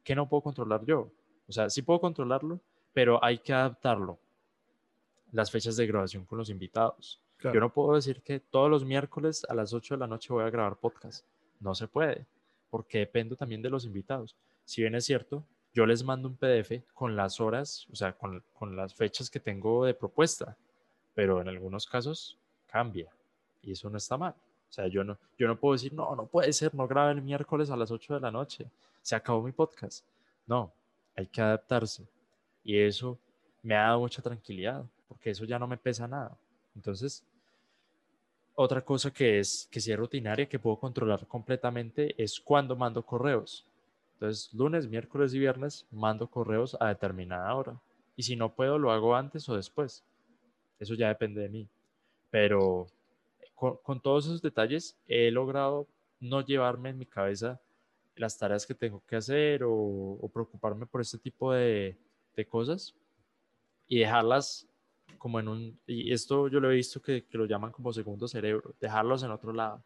[0.03, 1.09] ¿Qué no puedo controlar yo?
[1.47, 2.59] O sea, sí puedo controlarlo,
[2.93, 4.17] pero hay que adaptarlo.
[5.33, 7.19] Las fechas de grabación con los invitados.
[7.41, 10.45] Yo no puedo decir que todos los miércoles a las 8 de la noche voy
[10.45, 11.25] a grabar podcast.
[11.59, 12.25] No se puede,
[12.69, 14.37] porque dependo también de los invitados.
[14.63, 15.43] Si bien es cierto,
[15.73, 19.41] yo les mando un PDF con las horas, o sea, con, con las fechas que
[19.41, 20.55] tengo de propuesta,
[21.13, 23.11] pero en algunos casos cambia
[23.61, 24.35] y eso no está mal.
[24.69, 27.21] O sea, yo no, yo no puedo decir, no, no puede ser, no grabe el
[27.21, 28.69] miércoles a las 8 de la noche,
[29.01, 30.05] se acabó mi podcast.
[30.45, 30.71] No,
[31.15, 32.07] hay que adaptarse.
[32.63, 33.17] Y eso
[33.61, 36.37] me ha dado mucha tranquilidad, porque eso ya no me pesa nada.
[36.75, 37.23] Entonces,
[38.55, 43.03] otra cosa que es que si es rutinaria, que puedo controlar completamente, es cuando mando
[43.03, 43.65] correos.
[44.13, 47.79] Entonces, lunes, miércoles y viernes mando correos a determinada hora.
[48.15, 50.03] Y si no puedo, lo hago antes o después.
[50.79, 51.67] Eso ya depende de mí.
[52.29, 52.87] Pero
[53.55, 55.87] con, todos esos detalles he logrado
[56.19, 57.59] no llevarme en mi cabeza
[58.15, 61.97] las tareas que tengo que hacer o, preocuparme por este tipo de,
[62.35, 62.93] de, cosas
[63.87, 64.67] y dejarlas
[65.23, 68.27] como en un, y esto yo lo he visto que, que, lo llaman como segundo
[68.27, 69.81] cerebro, dejarlos en otro lado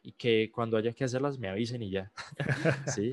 [0.00, 2.12] y que cuando haya que hacerlas me avisen y ya.
[2.94, 3.10] sí.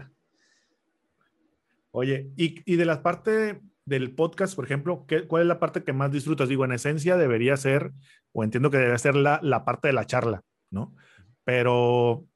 [1.90, 5.84] Oye, y, y de la parte del podcast, por ejemplo, ¿qué, ¿cuál es la parte
[5.84, 6.48] que más disfrutas?
[6.48, 7.92] Digo, en esencia debería ser,
[8.34, 10.96] o entiendo que debe ser la, la parte de la charla, ¿no?
[11.44, 12.28] Pero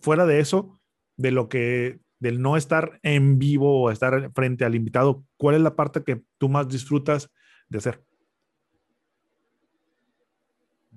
[0.00, 0.80] fuera de eso,
[1.18, 5.60] de lo que, del no estar en vivo o estar frente al invitado, ¿cuál es
[5.60, 7.30] la parte que tú más disfrutas
[7.68, 8.07] de hacer?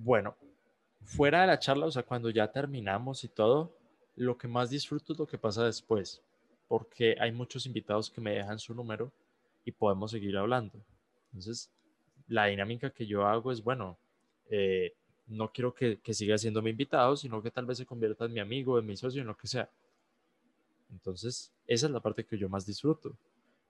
[0.03, 0.35] Bueno,
[1.03, 3.71] fuera de la charla, o sea, cuando ya terminamos y todo,
[4.15, 6.23] lo que más disfruto es lo que pasa después,
[6.67, 9.11] porque hay muchos invitados que me dejan su número
[9.63, 10.79] y podemos seguir hablando.
[11.27, 11.69] Entonces,
[12.27, 13.95] la dinámica que yo hago es, bueno,
[14.49, 14.95] eh,
[15.27, 18.33] no quiero que, que, siga siendo mi invitado, sino que tal vez se convierta en
[18.33, 19.69] mi amigo, en mi socio, en lo que sea.
[20.89, 23.15] Entonces, esa es la parte que yo más disfruto,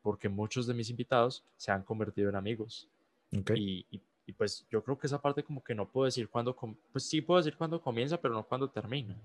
[0.02, 2.88] porque muchos de mis invitados se han convertido en amigos.
[3.32, 4.02] Y, y,
[4.38, 6.56] pues yo creo que esa parte como que no puedo decir cuándo,
[6.92, 9.16] pues sí puedo decir cuándo comienza, pero no cuándo termina.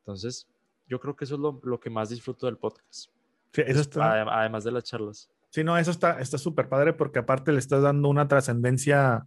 [0.00, 0.48] Entonces,
[0.86, 3.10] yo creo que eso es lo, lo que más disfruto del podcast.
[3.52, 4.22] Sí, eso está...
[4.40, 5.30] Además de las charlas.
[5.50, 9.26] Sí, no, eso está súper padre porque aparte le estás dando una trascendencia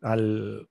[0.00, 0.68] al,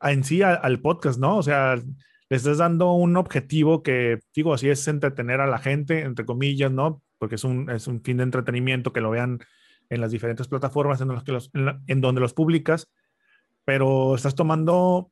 [0.00, 1.38] en sí al, podcast, ¿no?
[1.38, 6.00] O sea, le estás dando un objetivo que, digo, así es entretener a la gente,
[6.00, 7.02] entre comillas, ¿no?
[7.18, 9.40] Porque es un, es un fin de entretenimiento que lo vean
[9.88, 12.90] en las diferentes plataformas en, los que los, en, donde los publicas,
[13.64, 15.10] pero estás tomando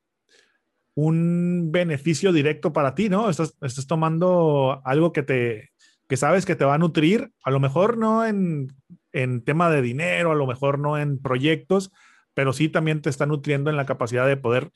[0.95, 3.31] un beneficio directo para ti, ¿no?
[3.31, 5.73] Estás, estás tomando algo que te
[6.09, 8.69] que sabes que te va a nutrir, a lo mejor no en,
[9.13, 11.91] en tema de dinero, a lo mejor no en proyectos,
[12.35, 14.71] pero sí también te está nutriendo en la capacidad de poder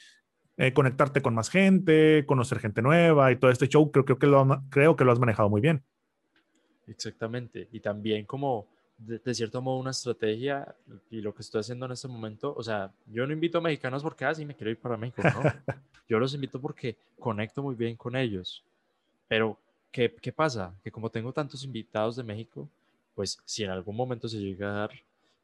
[0.57, 4.27] eh, conectarte con más gente, conocer gente nueva y todo este show, creo, creo, que
[4.27, 5.85] lo, creo que lo has manejado muy bien.
[6.87, 8.67] Exactamente, y también como
[8.99, 10.75] de, cierto modo una estrategia
[11.11, 14.03] y lo que estoy haciendo en este momento, o sea, yo no invito a mexicanos
[14.03, 15.43] porque así ah, me quiero ir para México, ¿no?
[16.09, 18.65] yo los invito porque conecto muy bien con ellos,
[19.29, 19.59] pero
[19.91, 20.75] ¿qué, ¿qué pasa?
[20.83, 22.69] Que como tengo tantos invitados de México,
[23.15, 24.91] pues si en algún momento se llega a dar,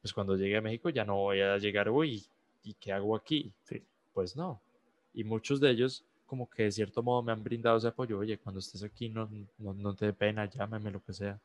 [0.00, 2.24] pues cuando llegue a México ya no voy a llegar, uy,
[2.62, 3.52] ¿y qué hago aquí?
[3.64, 3.82] Sí.
[4.14, 4.60] Pues no,
[5.14, 8.38] y muchos de ellos como que de cierto modo me han brindado ese apoyo, oye,
[8.38, 11.38] cuando estés aquí no, no, no te dé pena, llámame, lo que sea.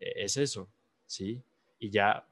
[0.00, 0.68] E, es eso,
[1.12, 1.42] ¿sí?
[1.78, 2.24] Y ya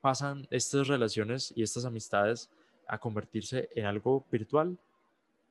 [0.00, 2.50] pasan estas relaciones y estas amistades
[2.86, 4.76] a convertirse en algo virtual,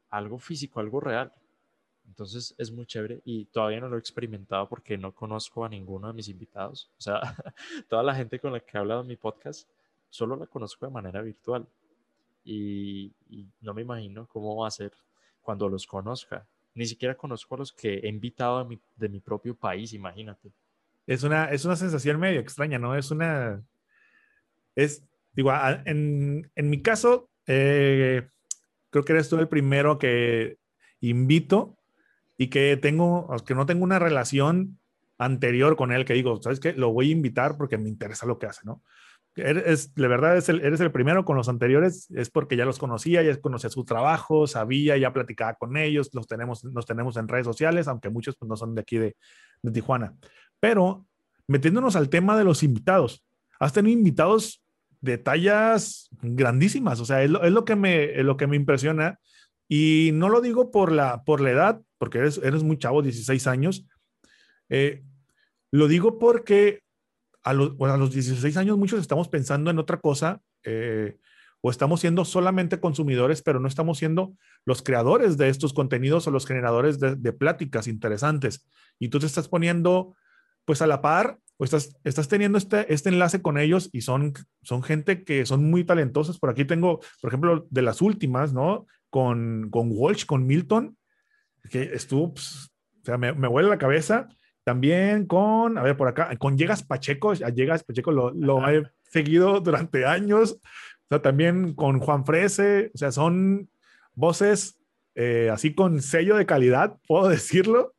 [0.10, 1.34] algo físico, algo real.
[2.08, 6.08] Entonces es muy chévere y todavía no lo he experimentado porque no conozco a ninguno
[6.08, 6.89] de mis invitados.
[6.97, 7.21] O sea,
[7.89, 9.67] toda la gente con la que he hablado en mi podcast
[10.10, 11.65] solo la conozco de manera virtual.
[12.43, 13.12] Y,
[13.62, 14.91] no me imagino cómo va a ser
[15.41, 16.45] cuando los conozca.
[16.74, 20.52] Ni siquiera conozco a los que he invitado de mi, propio país, imagínate.
[21.07, 22.95] Es una, es una sensación medio extraña, ¿no?
[22.95, 23.61] Es una...
[24.75, 25.51] Es, digo,
[25.85, 28.27] en, en mi caso, eh,
[28.89, 30.57] creo que eres tú el primero que
[31.01, 31.77] invito
[32.37, 34.79] y que tengo, que no tengo una relación
[35.17, 36.73] anterior con él, que digo, ¿sabes qué?
[36.73, 38.81] Lo voy a invitar porque me interesa lo que hace, ¿no?
[39.35, 43.21] Eres, de verdad, es eres el primero con los anteriores, es porque ya los conocía,
[43.21, 47.45] ya conocía su trabajo, sabía, ya platicaba con ellos, los tenemos, nos tenemos en redes
[47.45, 49.15] sociales, aunque muchos pues, no son de aquí de,
[49.61, 50.15] de Tijuana.
[50.62, 51.06] Pero
[51.47, 53.26] metiéndonos al tema de los invitados,
[53.60, 54.63] has tenido invitados
[55.02, 58.56] de tallas grandísimas, o sea, es lo, es lo que, me, es lo que me
[58.56, 59.19] impresiona
[59.67, 63.47] y no lo digo por la, por la edad, porque eres, eres muy chavo, 16
[63.47, 63.86] años.
[64.69, 65.04] Eh,
[65.71, 66.82] lo digo porque
[67.43, 71.17] a, los, a los 16 años muchos estamos pensando en otra cosa eh,
[71.62, 74.34] o estamos siendo solamente consumidores, pero no estamos siendo
[74.65, 78.67] los creadores de estos contenidos o los generadores de, de pláticas interesantes.
[79.00, 80.15] Y tú te estás poniendo
[80.65, 84.34] pues a la par o estás, estás teniendo este, este enlace con ellos y son,
[84.63, 86.39] son gente que son muy talentosos.
[86.39, 88.88] Por aquí tengo, por ejemplo, de las últimas, ¿no?
[89.12, 90.97] con, con Walsh, con Milton,
[91.69, 92.71] que estuvo, pues,
[93.02, 94.28] o sea, me, me huele la cabeza.
[94.63, 98.84] También con, a ver, por acá, con Llegas Pacheco, a Llegas Pacheco lo, lo he
[99.10, 100.54] seguido durante años.
[100.54, 103.69] O sea, también con Juan Frese, o sea, son
[104.13, 104.80] voces
[105.15, 107.93] eh, así con sello de calidad, puedo decirlo.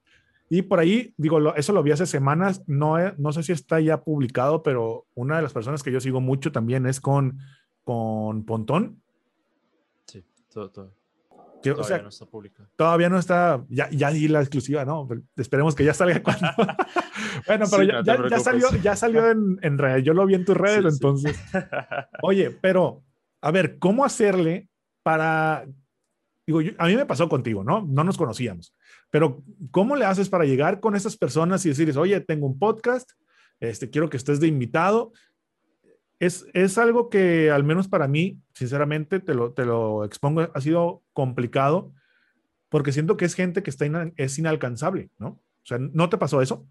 [0.54, 4.02] Y por ahí, digo, eso lo vi hace semanas, no, no sé si está ya
[4.02, 7.38] publicado, pero una de las personas que yo sigo mucho también es con,
[7.84, 9.00] con Pontón.
[10.04, 10.92] Sí, todo, todo
[11.70, 12.68] todavía no está pública.
[12.76, 15.08] Todavía no está, ya, ya di la exclusiva, ¿no?
[15.36, 16.48] esperemos que ya salga cuando.
[17.46, 20.04] bueno, pero ya, ya, salió, ya salió en, en redes.
[20.04, 21.40] Yo lo vi en tus redes, entonces.
[22.22, 23.02] Oye, pero,
[23.40, 24.68] a ver, ¿cómo hacerle
[25.02, 25.66] para.
[26.46, 27.86] Digo, a mí me pasó contigo, ¿no?
[27.88, 28.74] No nos conocíamos.
[29.12, 33.12] Pero, ¿cómo le haces para llegar con esas personas y decirles, oye, tengo un podcast,
[33.61, 35.12] este, quiero que estés de invitado?
[36.22, 41.03] es, algo que al menos para mí, sinceramente, te lo, te lo expongo, ha sido
[41.12, 41.92] complicado
[42.68, 45.29] porque siento que es gente que está es inalcanzable, ¿no?
[45.29, 46.66] O sea, ¿no te pasó eso?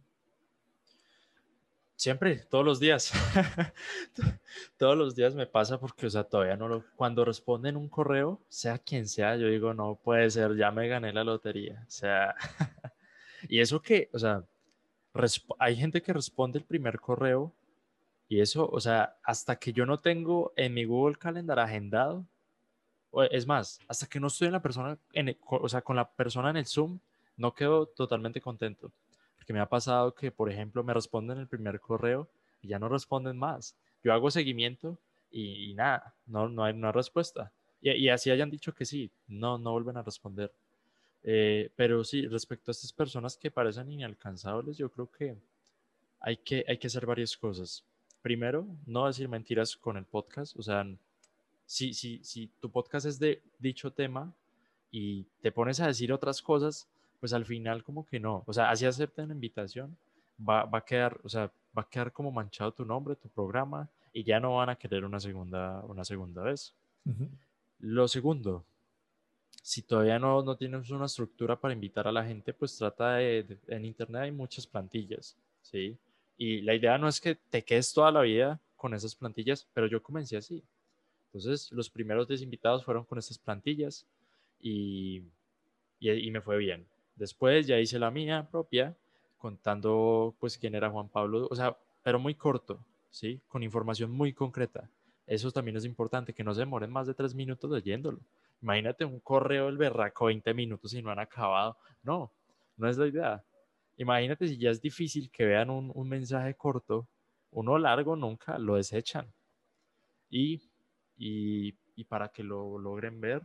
[2.01, 3.13] Siempre, todos los días.
[4.77, 6.83] todos los días me pasa porque, o sea, todavía no lo...
[6.95, 11.13] Cuando responden un correo, sea quien sea, yo digo, no puede ser, ya me gané
[11.13, 11.85] la lotería.
[11.87, 12.33] O sea,
[13.47, 14.43] y eso que, o sea,
[15.59, 17.53] hay gente que responde el primer correo
[18.27, 22.25] y eso, o sea, hasta que yo no tengo en mi Google Calendar agendado,
[23.29, 24.97] es más, hasta que no estoy en la persona,
[25.45, 26.99] o sea, con la persona en el Zoom,
[27.37, 28.91] no quedo totalmente contento.
[29.41, 32.29] Porque me ha pasado que, por ejemplo, me responden el primer correo
[32.61, 33.75] y ya no responden más.
[34.03, 34.99] Yo hago seguimiento
[35.31, 37.51] y, nada, no, no, hay, una respuesta.
[37.81, 40.51] Y, así hayan dicho que sí, no, no vuelven a responder.
[41.23, 45.35] Eh, pero sí, respecto a estas personas que parecen inalcanzables, yo creo que
[46.19, 47.83] hay que, hay que hacer varias cosas
[48.21, 50.55] primero, no decir mentiras con el podcast.
[50.55, 50.85] O sea,
[51.65, 54.31] si, si, si tu podcast es de dicho tema
[54.91, 56.87] y te pones a decir otras cosas,
[57.21, 58.43] pues al final como que no.
[58.45, 59.95] O sea, así acepten la invitación,
[60.37, 63.87] va, va, a quedar, o sea, va a quedar como manchado tu nombre, tu programa,
[64.11, 66.73] y ya no van a querer una segunda, una segunda vez.
[67.79, 68.65] Lo segundo,
[69.61, 73.57] si todavía no, no, tienes una estructura para invitar a la gente, pues trata de,
[73.67, 75.97] en internet hay muchas plantillas, ¿sí?
[76.37, 79.87] Y la idea no es que te quedes toda la vida con esas plantillas, pero
[79.87, 80.63] yo comencé así.
[81.27, 84.05] Entonces, los primeros 10 invitados fueron con esas plantillas
[84.59, 85.23] y,
[85.99, 86.85] y, me fue bien.
[87.15, 88.95] Después ya hice la mía propia,
[89.37, 93.41] contando pues quién era Juan Pablo, o sea, pero muy corto, ¿sí?
[93.47, 94.89] Con información muy concreta.
[95.27, 98.19] Eso también es importante, que no se demoren más de tres minutos leyéndolo.
[98.61, 101.77] Imagínate un correo del berraco 20 minutos y no han acabado.
[102.03, 102.31] No,
[102.77, 103.43] no es la idea.
[103.97, 107.07] Imagínate si ya es difícil que vean un, mensaje corto,
[107.51, 109.31] uno largo nunca lo desechan.
[110.29, 110.61] Y,
[111.17, 111.73] y,
[112.07, 113.43] para que lo logren ver,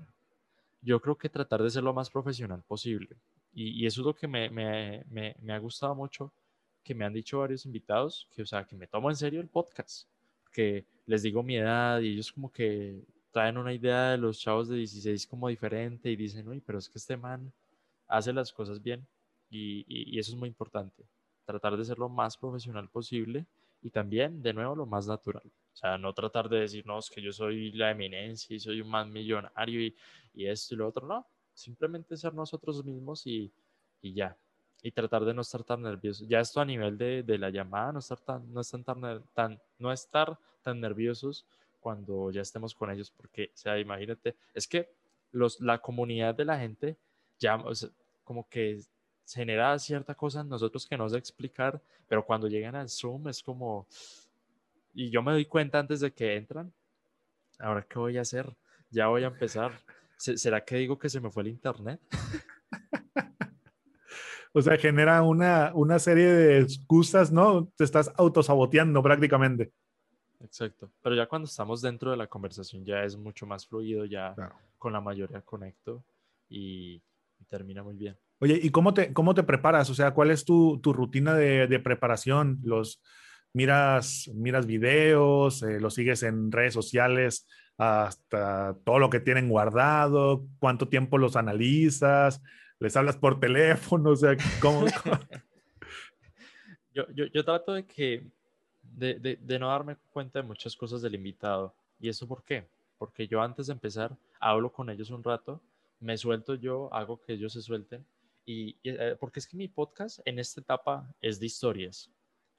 [0.80, 3.16] yo creo que tratar de ser lo más profesional posible.
[3.58, 6.30] Y, eso es lo que me, me, me, ha gustado mucho,
[6.84, 9.48] que me han dicho varios invitados, que, o sea, que me tomo en serio el
[9.48, 10.06] podcast,
[10.52, 14.68] que les digo mi edad y ellos como que traen una idea de los chavos
[14.68, 17.50] de 16 como diferente y dicen, uy, pero es que este man
[18.08, 19.06] hace las cosas bien.
[19.48, 21.08] Y, eso es muy importante,
[21.46, 23.46] tratar de ser lo más profesional posible
[23.80, 25.46] y también, de nuevo, lo más natural.
[25.72, 29.08] O sea, no tratar de decirnos que yo soy la eminencia y soy un más
[29.08, 29.96] millonario y,
[30.34, 31.26] y esto y lo otro, no.
[31.56, 33.50] Simplemente ser nosotros mismos y,
[34.02, 34.36] y ya.
[34.82, 36.24] Y tratar de no estar tan nervioso.
[36.28, 38.80] Ya esto a nivel de, de la llamada, no estar tan, no estar
[39.34, 41.44] tan, no estar tan nerviosos
[41.80, 44.88] cuando ya estemos con ellos, porque, o sea, imagínate, es que
[45.32, 46.96] los, la comunidad de la gente
[47.38, 47.62] ya,
[48.24, 48.80] como que
[49.26, 53.86] genera cierta cosa nosotros que no sé explicar, pero cuando llegan al Zoom es como,
[54.94, 56.72] y yo me doy cuenta antes de que entran,
[57.58, 58.52] ahora qué voy a hacer,
[58.90, 59.72] ya voy a empezar,
[60.16, 62.00] ¿será que digo que se me fue el internet?
[64.52, 67.68] o sea, genera una, una serie de excusas, ¿no?
[67.76, 69.72] Te estás autosaboteando prácticamente.
[70.40, 74.34] Exacto, pero ya cuando estamos dentro de la conversación ya es mucho más fluido, ya
[74.78, 76.04] con la mayoría conecto
[76.48, 77.02] y
[77.48, 78.16] termina muy bien.
[78.38, 79.88] Oye, ¿y cómo te, cómo te preparas?
[79.88, 82.58] O sea, ¿cuál es tu, tu rutina de, de, preparación?
[82.62, 83.02] ¿Los
[83.54, 85.62] miras, miras videos?
[85.62, 87.46] Eh, ¿Los sigues en redes sociales?
[87.78, 92.42] Hasta todo lo que tienen guardado, cuánto tiempo los analizas,
[92.78, 94.86] les hablas por teléfono, o sea, ¿cómo?
[96.92, 98.30] yo, yo, yo, trato de que,
[98.82, 101.74] de, de, de no darme cuenta de muchas cosas del invitado.
[101.98, 102.66] ¿Y eso por qué?
[102.98, 105.60] Porque yo antes de empezar hablo con ellos un rato,
[106.00, 108.06] me suelto yo, hago que ellos se suelten
[108.44, 112.10] y, eh, porque es que mi podcast en esta etapa es de historias.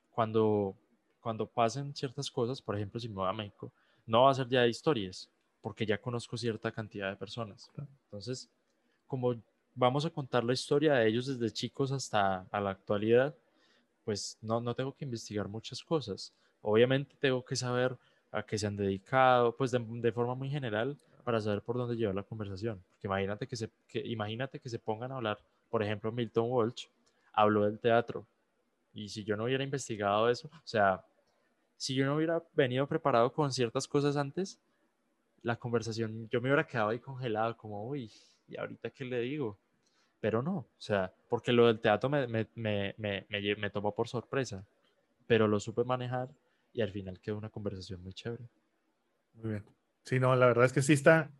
[0.10, 0.76] Cuando,
[1.22, 3.72] cuando pasen ciertas cosas, por ejemplo, si me voy a México,
[4.08, 5.30] no va a ser ya de historias,
[5.62, 7.70] porque ya conozco cierta cantidad de personas.
[8.06, 8.50] Entonces,
[9.06, 9.36] como
[9.76, 13.36] vamos a contar la historia de ellos desde chicos hasta a la actualidad,
[14.04, 16.34] pues no, no tengo que investigar muchas cosas.
[16.62, 17.96] Obviamente tengo que saber
[18.32, 21.96] a qué se han dedicado, pues de, de forma muy general, para saber por dónde
[21.96, 22.82] llevar la conversación.
[22.90, 25.38] Porque imagínate que se, que, imagínate que se pongan a hablar
[25.70, 26.88] por ejemplo, Milton Walsh
[27.34, 28.26] habló del teatro.
[28.94, 31.04] Y si yo no hubiera investigado eso, o sea,
[31.78, 34.60] si yo no hubiera venido preparado con ciertas cosas antes,
[35.44, 38.12] la conversación, yo me hubiera quedado ahí congelado, como, uy,
[38.48, 39.58] ¿y ahorita qué le digo?
[40.20, 44.66] Pero no, o sea, porque lo del teatro me, me, me, me, tomó por sorpresa,
[45.28, 46.30] pero lo supe manejar
[46.74, 48.44] y al final quedó una conversación muy chévere.
[49.36, 49.66] Muy bien.
[50.04, 51.32] Sí, no, la verdad es que sí está,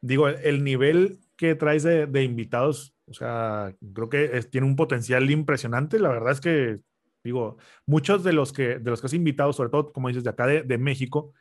[0.00, 5.30] digo, el nivel que traes de, de invitados o sea, creo que tiene un potencial
[5.30, 5.98] impresionante.
[5.98, 6.80] La verdad es que,
[7.24, 7.56] digo,
[7.86, 10.46] muchos de los que, de los que has invitado, sobre todo, como dices, de acá
[10.46, 11.32] de, de México,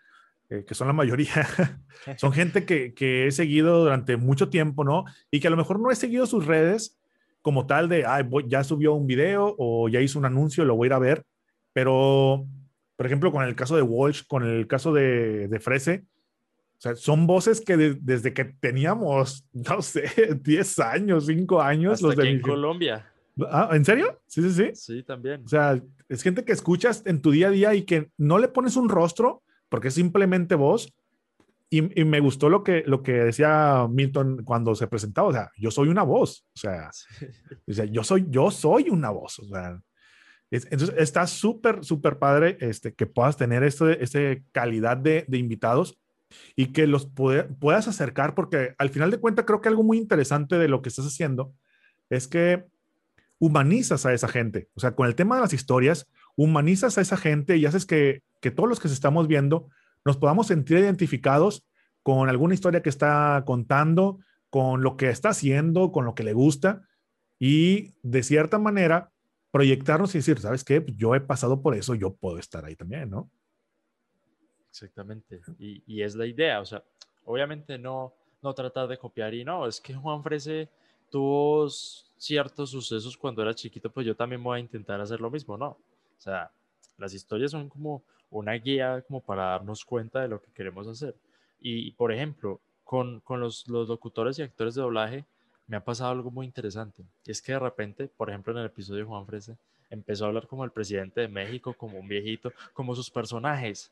[0.49, 1.47] eh, que son la mayoría,
[2.17, 5.05] son gente que, que, he seguido durante mucho tiempo, ¿no?
[5.31, 6.99] Y que a lo mejor no he seguido sus redes
[7.41, 10.85] como tal de, ay, ya subió un video o ya hizo un anuncio, lo voy
[10.85, 11.23] a ir a ver.
[11.73, 12.45] Pero,
[12.95, 16.03] por ejemplo, con el caso de Walsh, con el caso de, de Frese,
[16.77, 21.93] o sea, son voces que desde que teníamos, no sé, 10 años, 5 años.
[21.93, 23.10] Hasta los de en Colombia.
[23.49, 24.21] Ah, ¿En serio?
[24.27, 24.69] Sí, sí, sí.
[24.73, 25.43] Sí, también.
[25.45, 28.47] O sea, es gente que escuchas en tu día a día y que no le
[28.47, 30.93] pones un rostro porque es simplemente voz.
[31.69, 35.29] Y, y, me gustó lo que, lo que decía Milton cuando se presentaba.
[35.29, 36.45] O sea, yo soy una voz.
[36.53, 37.25] O sea, sí.
[37.67, 39.39] o sea yo, soy, yo soy una voz.
[39.39, 39.79] O sea,
[40.51, 45.37] es, entonces está súper, súper padre este, que puedas tener este, este calidad de, de
[45.37, 45.97] invitados
[46.55, 50.57] y que los puedas acercar, porque al final de cuentas creo que algo muy interesante
[50.57, 51.53] de lo que estás haciendo
[52.09, 52.65] es que
[53.41, 54.69] humanizas a esa gente.
[54.75, 58.21] O sea, con el tema de las historias, humanizas a esa gente y haces que,
[58.39, 59.67] que todos los que se estamos viendo
[60.05, 61.65] nos podamos sentir identificados
[62.03, 64.19] con alguna historia que está contando,
[64.51, 66.83] con lo que está haciendo, con lo que le gusta
[67.39, 69.11] y de cierta manera
[69.49, 70.85] proyectarnos y decir, ¿sabes qué?
[70.95, 73.31] Yo he pasado por eso, yo puedo estar ahí también, ¿no?
[74.69, 75.41] Exactamente.
[75.57, 76.83] Y, y, es la idea, o sea,
[77.25, 78.13] obviamente no,
[78.43, 80.69] no tratar de copiar y no, es que Juan Frese
[81.09, 81.67] tuvo
[82.21, 85.69] ciertos sucesos cuando era chiquito, pues yo también voy a intentar hacer lo mismo, ¿no?
[85.69, 86.51] O sea,
[86.99, 91.15] las historias son como una guía como para darnos cuenta de lo que queremos hacer.
[91.59, 95.25] Y, por ejemplo, con, con los, los, locutores y actores de doblaje
[95.65, 97.03] me ha pasado algo muy interesante.
[97.25, 99.57] Y es que de repente, por ejemplo, en el episodio de Juan Frese,
[99.89, 103.91] empezó a hablar como el presidente de México, como un viejito, como sus personajes.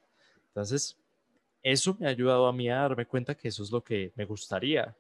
[0.50, 0.96] Entonces,
[1.64, 4.26] eso me ha ayudado a mí a darme cuenta que eso es lo que me
[4.26, 4.96] gustaría.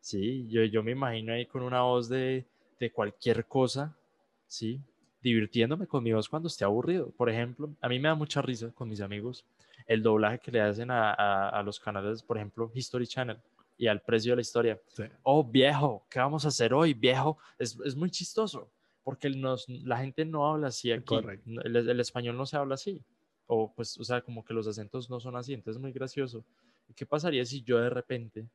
[0.00, 2.44] Sí, yo, yo me imagino ahí con una voz de,
[2.82, 3.96] de cualquier cosa,
[4.48, 4.80] sí,
[5.22, 7.12] divirtiéndome con mi voz cuando esté aburrido.
[7.12, 9.44] Por ejemplo, a mí me da mucha risa con mis amigos
[9.86, 13.38] el doblaje que le hacen a, a, a los canales, por ejemplo, History Channel
[13.78, 14.80] y al precio de la historia.
[14.88, 15.04] Sí.
[15.22, 17.38] Oh, viejo, ¿qué vamos a hacer hoy, viejo?
[17.56, 18.68] Es, es muy chistoso
[19.04, 21.14] porque nos, la gente no habla así aquí.
[21.46, 23.00] El, el, español no se habla así
[23.46, 26.44] o pues, o sea, como que los acentos no son así, entonces es muy gracioso.
[26.96, 28.48] ¿Qué pasaría si yo de repente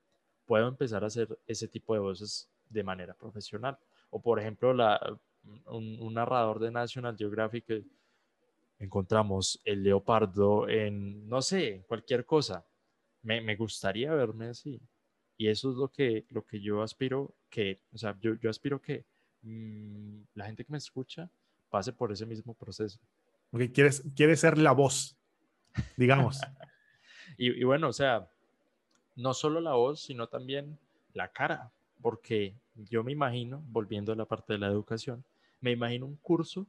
[0.46, 3.78] puedo empezar a hacer ese tipo de voces de manera profesional?
[4.10, 5.00] O por ejemplo, la,
[5.66, 7.84] un, un narrador de National Geographic,
[8.80, 12.66] encontramos el leopardo en, no sé, cualquier cosa.
[13.24, 14.80] Me, me, gustaría verme así.
[15.38, 18.82] Y eso es lo que, lo que yo aspiro que, o sea, yo, yo aspiro
[18.82, 19.06] que
[19.42, 21.30] mm, la gente que me escucha
[21.70, 23.00] pase por ese mismo proceso.
[23.50, 25.18] Porque quieres, quieres ser la voz,
[25.96, 26.40] digamos.
[27.38, 28.30] y, y bueno, o sea,
[29.16, 30.78] no solo la voz, sino también
[31.14, 32.56] la cara, porque
[32.90, 35.24] yo me imagino, volviendo a la parte de la educación,
[35.62, 36.68] me imagino un curso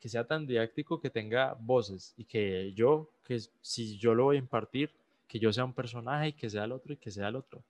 [0.00, 4.36] que sea tan didáctico que tenga voces y que yo, que si yo lo voy
[4.36, 4.90] a impartir,
[5.28, 7.62] que yo sea un personaje y que sea el otro y que sea el otro.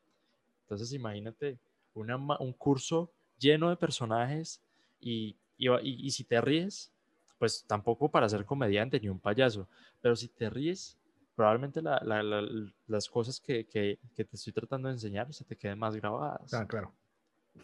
[0.63, 1.59] Entonces imagínate
[1.95, 4.61] un curso lleno de personajes
[5.01, 6.91] y, y, si te ríes,
[7.39, 9.69] pues tampoco para ser comediante ni un payaso,
[10.01, 10.97] pero si te ríes,
[11.37, 16.55] probablemente las cosas que, que, te estoy tratando de enseñar se te queden más grabadas.
[16.55, 16.93] Ah, claro.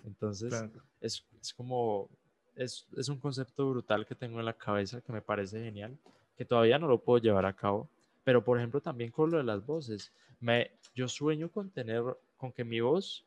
[0.05, 0.53] Entonces,
[1.01, 2.09] Es, es, como,
[2.57, 5.97] es, es, un concepto brutal que tengo en la cabeza que me parece genial,
[6.37, 7.89] que todavía no lo puedo llevar a cabo.
[8.25, 12.03] Pero, por ejemplo, también con lo de las voces, me, yo sueño con tener,
[12.37, 13.25] con que mi voz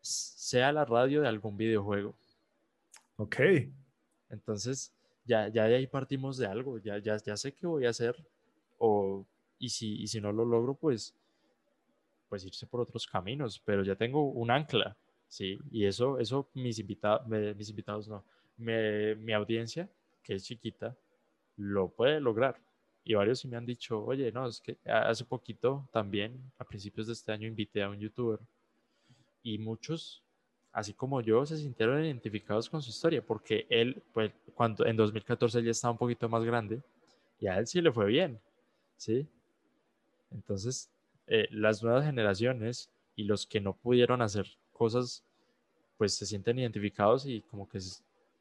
[0.00, 2.14] sea la radio de algún videojuego.
[3.16, 3.36] Ok.
[4.30, 4.92] Entonces,
[5.24, 8.16] ya, ya de ahí partimos de algo, ya, ya, ya sé qué voy a hacer,
[8.78, 9.24] o,
[9.58, 11.14] y, si, y si no lo logro, pues,
[12.28, 14.96] pues irse por otros caminos, pero ya tengo un ancla,
[15.32, 15.58] ¿sí?
[15.70, 17.26] Y eso, eso mis, invitados,
[17.56, 18.22] mis invitados no,
[18.58, 19.88] mi audiencia,
[20.22, 20.94] que es chiquita,
[21.56, 22.60] lo puede lograr.
[23.02, 27.06] Y varios sí me han dicho, oye, no, es que hace poquito también, a principios
[27.06, 28.40] de este año, invité a un youtuber
[29.42, 30.22] y muchos,
[30.70, 35.60] así como yo, se sintieron identificados con su historia, porque él, pues, cuando en 2014
[35.60, 36.82] él ya estaba un poquito más grande
[37.40, 38.38] y a él sí le fue bien,
[38.98, 39.26] ¿sí?
[40.30, 40.90] Entonces,
[41.26, 44.46] eh, las nuevas generaciones y los que no pudieron hacer
[44.82, 45.22] cosas,
[45.96, 47.78] pues se sienten identificados y como que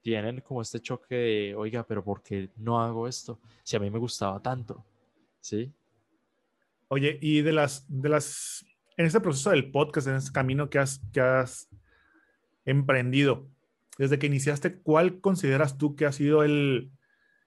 [0.02, 3.40] tienen como este choque de, oiga, pero ¿por qué no hago esto?
[3.62, 4.84] Si a mí me gustaba tanto,
[5.40, 5.72] ¿sí?
[6.88, 8.66] Oye, y de las, de las
[8.98, 11.70] en este proceso del podcast, en este camino que has, que has
[12.66, 13.46] emprendido,
[14.00, 16.90] desde que iniciaste, ¿cuál consideras tú que ha sido el,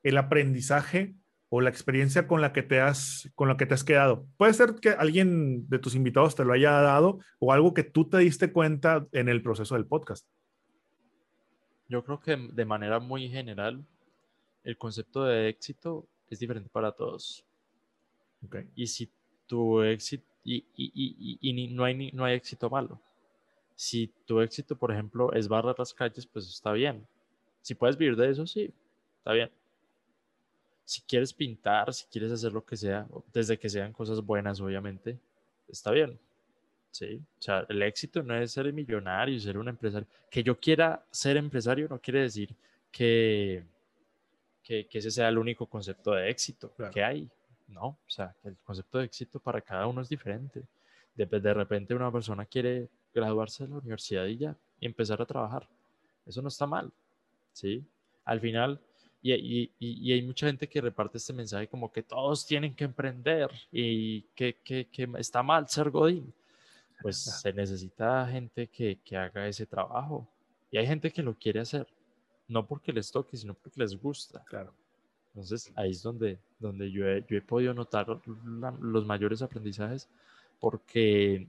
[0.05, 1.17] el aprendizaje
[1.49, 4.27] o la experiencia con la que te has con la que te has quedado?
[4.37, 8.09] Puede ser que alguien de tus invitados te lo haya dado o algo que tú
[8.09, 10.27] te diste cuenta en el proceso del podcast.
[11.89, 13.85] Yo creo que de manera muy general
[14.65, 17.45] el concepto de éxito es diferente para todos.
[18.47, 18.69] Okay.
[18.75, 19.11] Y si
[19.47, 23.01] tu éxito y, y, y, y no, hay, no hay éxito malo.
[23.75, 27.07] Si tu éxito, por ejemplo, es barrar las calles, pues está bien.
[27.63, 28.73] Si puedes vivir de eso, sí,
[29.19, 29.51] está bien.
[30.85, 35.19] Si quieres pintar, si quieres hacer lo que sea, desde que sean cosas buenas, obviamente,
[35.69, 36.19] está bien.
[36.91, 40.07] Sí, o sea, el éxito no es ser millonario, ser un empresario.
[40.31, 42.55] Que yo quiera ser empresario no quiere decir
[42.93, 43.65] que,
[44.63, 47.29] que, ese sea el único concepto de éxito que hay.
[47.67, 50.63] No, o sea, el concepto de éxito para cada uno es diferente.
[51.17, 55.27] De, de repente una persona quiere graduarse de la universidad y ya, y empezar a
[55.27, 55.69] trabajar.
[56.27, 56.93] Eso no está mal,
[57.53, 57.85] ¿sí?
[58.25, 58.81] Al final,
[59.33, 62.85] y, y, y, hay mucha gente que reparte este mensaje como que todos tienen que
[62.85, 66.31] emprender y que, que, que está mal ser Godín.
[67.01, 70.29] Pues se necesita gente que, que haga ese trabajo.
[70.71, 71.87] Y hay gente que lo quiere hacer,
[72.49, 74.45] no porque les toque, sino porque les gusta.
[74.45, 74.75] Claro.
[75.29, 78.07] Entonces ahí es donde, donde yo, he, yo he podido notar
[78.79, 80.07] los mayores aprendizajes
[80.61, 81.49] porque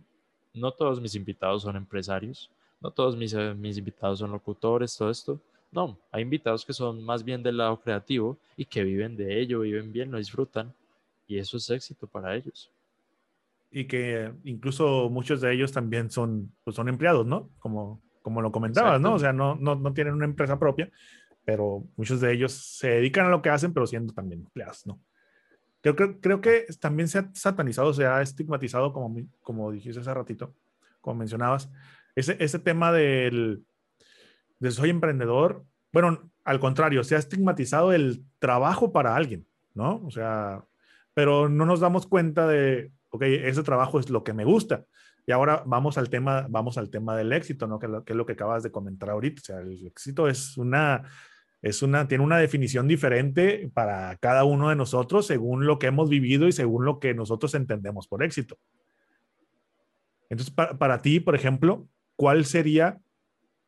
[0.53, 2.49] no todos mis invitados son empresarios,
[2.80, 5.41] no todos mis, mis invitados son locutores, todo esto.
[5.72, 9.61] No, hay invitados que son más bien del lado creativo y que viven de ello,
[9.61, 10.74] viven bien, lo disfrutan
[11.28, 12.72] y eso es éxito para ellos.
[13.72, 17.49] Y que incluso muchos de ellos también son, pues son empleados, ¿no?
[17.59, 19.16] Como, como lo comentabas, ¿no?
[19.16, 20.89] O sea, no, no, no tienen una empresa propia,
[21.43, 24.99] pero muchos de ellos se dedican a lo que hacen, pero siendo también empleados, ¿no?
[25.82, 30.13] Creo, creo, creo que también se ha satanizado, se ha estigmatizado, como, como dijiste hace
[30.13, 30.55] ratito,
[31.01, 31.70] como mencionabas,
[32.16, 33.63] ese, ese tema del,
[34.60, 35.64] de soy emprendedor.
[35.91, 40.01] Bueno, al contrario, se ha estigmatizado el trabajo para alguien, ¿no?
[40.06, 40.64] O sea,
[41.14, 44.86] pero no nos damos cuenta de, ok, ese trabajo es lo que me gusta.
[45.28, 47.80] Y ahora vamos al tema, vamos al tema del éxito, ¿no?
[47.80, 49.41] Que, que es lo que acabas de comentar ahorita.
[49.41, 51.03] O sea, el éxito es una,
[51.66, 56.10] es una, tiene una definición diferente para cada uno de nosotros según lo que hemos
[56.10, 58.60] vivido y según lo que nosotros entendemos por éxito.
[60.30, 62.99] Entonces, para, ti, por ejemplo, ¿cuál sería,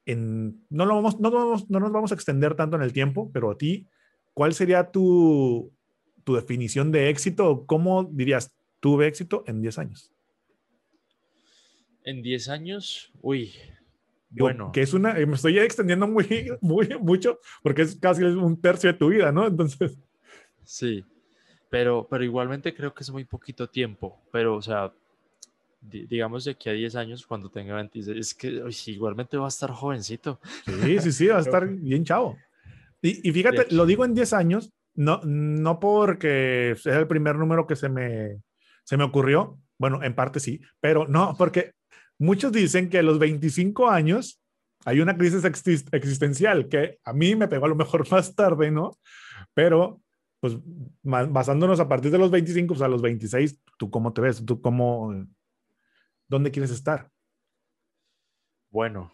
[0.07, 3.29] en, no, lo vamos, no, vamos, no nos vamos a extender tanto en el tiempo,
[3.31, 3.87] pero a ti,
[4.33, 5.71] ¿cuál sería tu,
[6.23, 7.65] tu definición de éxito?
[7.67, 10.11] ¿Cómo dirías, tuve éxito en 10 años?
[12.03, 13.53] En 10 años, uy,
[14.29, 14.71] bueno.
[14.71, 16.25] Que es una, me estoy extendiendo muy,
[16.61, 19.45] muy, mucho porque es casi un tercio de tu vida, ¿no?
[19.45, 19.97] Entonces.
[20.63, 21.03] Sí,
[21.69, 24.93] pero, pero igualmente creo que es muy poquito tiempo, pero o sea,
[25.89, 29.71] digamos de aquí a 10 años, cuando tenga 26, es que igualmente va a estar
[29.71, 30.39] jovencito.
[30.65, 32.37] Sí, sí, sí, va a estar bien chavo.
[33.01, 37.67] Y, y fíjate, lo digo en 10 años, no, no porque sea el primer número
[37.67, 38.41] que se me,
[38.83, 41.73] se me ocurrió, bueno, en parte sí, pero no, porque
[42.17, 44.41] muchos dicen que a los 25 años
[44.85, 48.97] hay una crisis existencial que a mí me pegó a lo mejor más tarde, ¿no?
[49.53, 50.01] Pero,
[50.39, 50.57] pues,
[51.03, 54.43] basándonos a partir de los 25, pues a los 26, ¿tú cómo te ves?
[54.45, 55.13] ¿Tú cómo,
[56.27, 57.09] dónde quieres estar?
[58.69, 59.11] Bueno,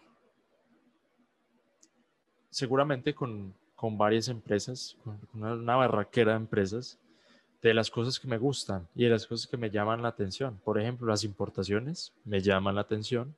[2.50, 6.98] seguramente con, con varias empresas, con una, una barraquera de empresas,
[7.64, 10.60] de las cosas que me gustan y de las cosas que me llaman la atención.
[10.62, 13.34] Por ejemplo, las importaciones me llaman la atención,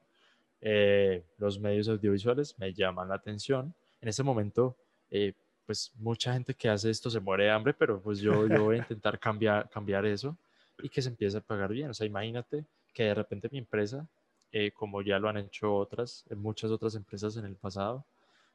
[0.60, 3.72] eh, los medios audiovisuales me llaman la atención.
[4.00, 4.76] En este momento,
[5.10, 5.32] eh,
[5.64, 8.76] pues mucha gente que hace esto se muere de hambre, pero pues yo, yo voy
[8.76, 10.36] a intentar cambiar, cambiar eso
[10.82, 11.90] y que se empiece a pagar bien.
[11.90, 12.66] O sea, imagínate
[12.96, 14.06] que de repente mi empresa,
[14.50, 18.02] eh, como ya lo han hecho otras, muchas otras empresas en el pasado,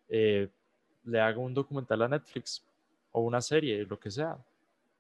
[0.10, 2.64] le haga un documental a Netflix
[3.12, 4.36] o una serie, lo que sea,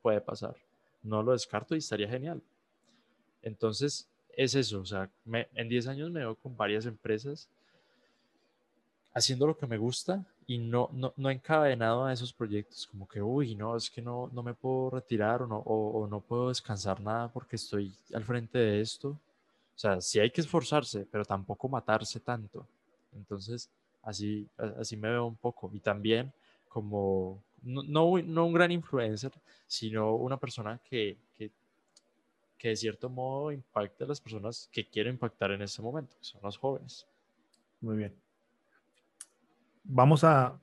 [0.03, 0.55] puede pasar.
[1.01, 2.39] No lo descarto y estaría genial.
[3.41, 5.09] Entonces, es eso, o sea,
[5.55, 7.49] en 10 años me veo con varias empresas
[9.13, 13.21] haciendo lo que me gusta y no, no, no encadenado a esos proyectos, como que,
[13.21, 16.99] uy, no, es que no, no me puedo retirar o no, o, no puedo descansar
[17.01, 19.17] nada porque estoy al frente de esto.
[19.81, 22.67] Sea, sí hay que esforzarse, pero tampoco matarse tanto.
[23.15, 23.67] Entonces,
[24.03, 24.47] así,
[24.79, 25.71] así me veo un poco.
[25.73, 26.31] Y también
[26.69, 27.81] como, no,
[28.21, 29.31] no, un gran influencer,
[29.65, 31.49] sino una persona que, que,
[32.59, 36.25] que, de cierto modo impacte a las personas que quiero impactar en este momento, que
[36.25, 37.07] son los jóvenes.
[37.79, 38.13] Muy bien.
[39.83, 40.59] Vamos a,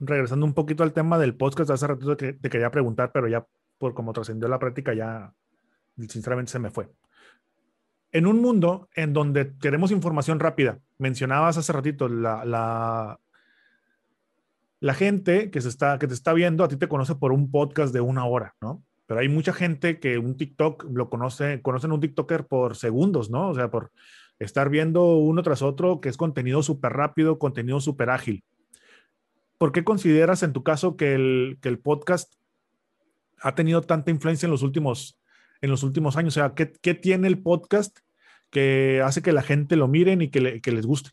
[0.00, 3.46] regresando un poquito al tema del podcast, hace rato te, te quería preguntar, pero ya
[3.76, 5.30] por como trascendió la práctica, ya
[6.08, 6.88] sinceramente se me fue.
[8.12, 12.44] En un mundo en donde queremos información rápida, mencionabas hace ratito la,
[14.80, 17.50] la, gente que, se está, que te está viendo a ti te conoce por un
[17.50, 18.82] podcast de una hora, ¿no?
[19.06, 23.48] Pero hay mucha gente que un TikTok lo conoce, conocen un TikToker por segundos, ¿no?
[23.48, 23.90] O sea, por
[24.38, 28.44] estar viendo uno tras otro, que es contenido súper rápido, contenido súper ágil.
[29.56, 32.34] ¿Por qué consideras en tu caso que el, que el podcast
[33.40, 35.18] ha tenido tanta influencia en los últimos,
[35.62, 36.36] en los últimos años?
[36.36, 37.98] O sea, ¿qué, ¿qué, tiene el podcast
[38.50, 41.10] que hace que la gente lo miren y que, que les guste?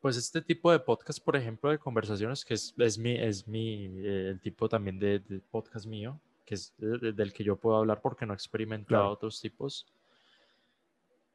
[0.00, 3.84] Pues este tipo de podcast, por ejemplo, de conversaciones, que es, es mi, es mi
[3.84, 5.20] eh, el tipo también de,
[5.50, 9.86] podcast mío, que es del que yo puedo hablar porque no he experimentado otros tipos.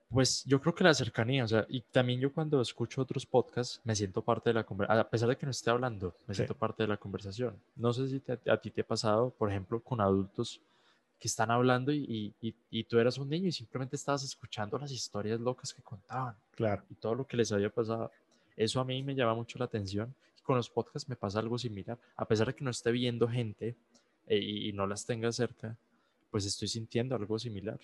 [0.10, 3.82] Pues yo creo que la cercanía, o sea, y también yo cuando escucho otros podcasts
[3.84, 6.56] me siento parte de la conversación, a pesar de que no esté hablando, me siento
[6.56, 7.56] parte de la conversación.
[7.76, 10.62] No sé si a ti te ha pasado, por ejemplo, con adultos
[11.20, 14.92] que están hablando y, y, y, tú eras un niño y simplemente estabas escuchando las
[14.92, 16.36] historias locas que contaban.
[16.52, 16.84] Claro.
[16.90, 18.12] Y todo lo que les había pasado.
[18.56, 20.14] Eso a mí me llama mucho la atención.
[20.44, 21.98] Con los podcasts me pasa algo similar.
[22.16, 23.76] A pesar de que no esté viendo gente
[24.28, 25.78] eh, y, no las tenga cerca,
[26.32, 27.80] pues estoy sintiendo algo similar.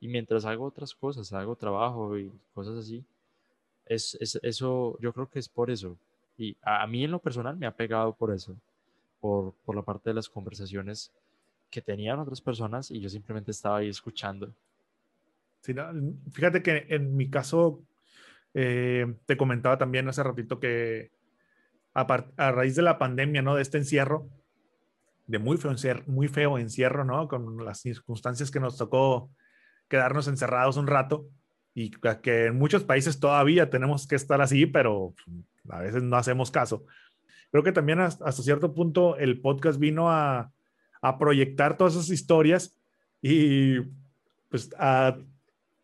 [0.00, 3.04] Y mientras hago otras cosas, hago trabajo y cosas así,
[3.86, 5.96] es, eso, yo creo que es por eso.
[6.36, 8.56] Y a, mí en lo personal me ha pegado por eso,
[9.20, 11.12] por, por la parte de las conversaciones
[11.74, 14.54] que tenían otras personas y yo simplemente estaba ahí escuchando.
[15.60, 17.82] fíjate que en mi caso
[18.54, 21.10] eh, te comentaba también hace ratito que
[21.94, 23.56] a, raíz de la pandemia, ¿no?
[23.56, 24.28] De este encierro,
[25.26, 27.26] de muy feo, encierro, muy feo encierro, ¿no?
[27.26, 29.30] Con las circunstancias que nos tocó
[29.88, 31.26] quedarnos encerrados un rato
[31.74, 35.12] y que en muchos países todavía tenemos que estar así, pero
[35.68, 36.86] a veces no hacemos caso.
[37.50, 40.52] Creo que también hasta, cierto punto el podcast vino a,
[41.04, 42.78] a proyectar todas esas historias
[43.20, 43.80] y
[44.48, 45.18] pues a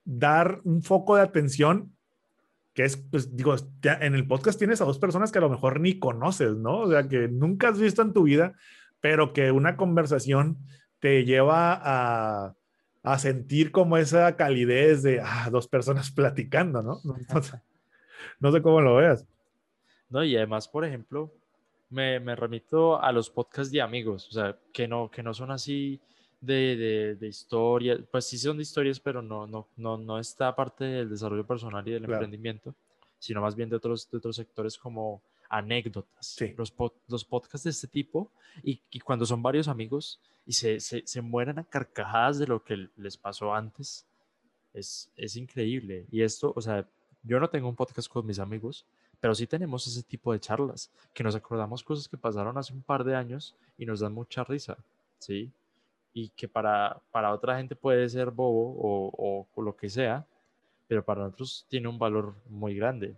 [0.02, 1.92] dar un foco de atención
[2.72, 5.78] que es, pues digo, en el podcast tienes a dos personas que a lo mejor
[5.78, 6.78] ni conoces, ¿no?
[6.78, 8.54] O sea, que nunca has visto en tu vida,
[9.02, 10.56] pero que una conversación
[11.00, 12.54] te lleva a,
[13.02, 16.96] a sentir como esa calidez de ah, dos personas platicando, ¿no?
[17.42, 17.60] Sé,
[18.38, 19.26] no, sé, cómo lo veas.
[20.08, 21.30] No, y además, por ejemplo,
[21.90, 25.50] me, me, remito a los podcasts de amigos, o sea, que no, que no son
[25.50, 26.00] así
[26.40, 30.54] de, de, de historias, pues sí son de historias, pero no, no, no, no está
[30.54, 32.74] parte del desarrollo personal y del emprendimiento,
[33.18, 36.36] sino más bien de otros, de otros sectores como anécdotas.
[36.56, 36.72] Los,
[37.08, 38.30] los podcasts de este tipo,
[38.62, 42.62] y, y, cuando son varios amigos y se, se, se mueren a carcajadas de lo
[42.62, 44.06] que les pasó antes,
[44.72, 46.06] es, es increíble.
[46.10, 46.88] Y esto, o sea,
[47.22, 48.86] yo no tengo un podcast con mis amigos,
[49.20, 52.82] pero sí tenemos ese tipo de charlas, que nos acordamos cosas que pasaron hace un
[52.82, 54.76] par de años y nos dan mucha risa,
[55.18, 55.52] ¿sí?
[56.12, 60.26] y que para, para otra gente puede ser bobo o, o, lo que sea,
[60.88, 63.14] pero para nosotros tiene un valor muy grande.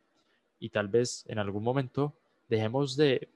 [0.61, 2.13] Y tal vez en algún momento
[2.49, 3.29] dejemos de,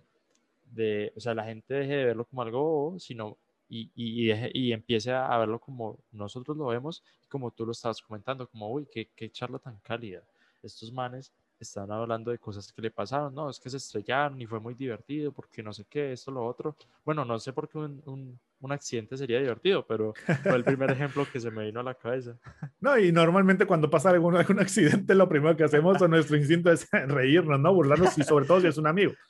[0.72, 3.36] de o sea, la gente deje de verlo como algo bobo, sino
[3.68, 8.46] y, y, y, empiece a verlo como nosotros lo vemos, como tú lo estabas comentando,
[8.46, 10.22] como, uy, qué, qué charla tan cálida.
[10.62, 11.32] Estos manes
[11.64, 14.74] están hablando de cosas que le pasaron, no, es que se estrellaron y fue muy
[14.74, 16.76] divertido porque no sé qué, esto, lo otro.
[17.04, 20.90] Bueno, no sé por qué un, un, un accidente sería divertido, pero fue el primer
[20.90, 22.36] ejemplo que se me vino a la cabeza.
[22.80, 26.70] No, y normalmente cuando pasa algún, algún accidente, lo primero que hacemos o nuestro instinto
[26.70, 27.74] es reírnos, ¿no?
[27.74, 29.12] Burlarnos y sobre todo si es un amigo.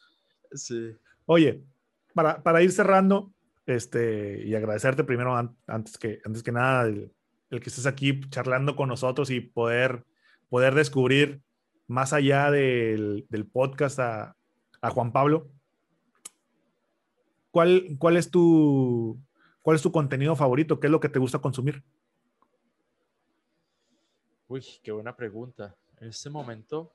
[0.53, 0.93] Sí.
[1.27, 1.65] Oye,
[2.15, 3.33] para, para ir cerrando,
[3.67, 7.13] este, y agradecerte primero, antes, que, antes que nada, el,
[7.51, 10.05] el, que estés aquí charlando con nosotros y poder,
[10.49, 11.43] poder descubrir
[11.87, 14.37] más allá del, del podcast a,
[14.81, 15.49] a, Juan Pablo.
[17.51, 19.19] ¿Cuál, cuál, es tu,
[19.63, 20.79] ¿Cuál es tu contenido favorito?
[20.79, 21.83] ¿Qué es lo que te gusta consumir?
[24.49, 25.75] Uy, qué buena pregunta.
[26.01, 26.93] En este momento,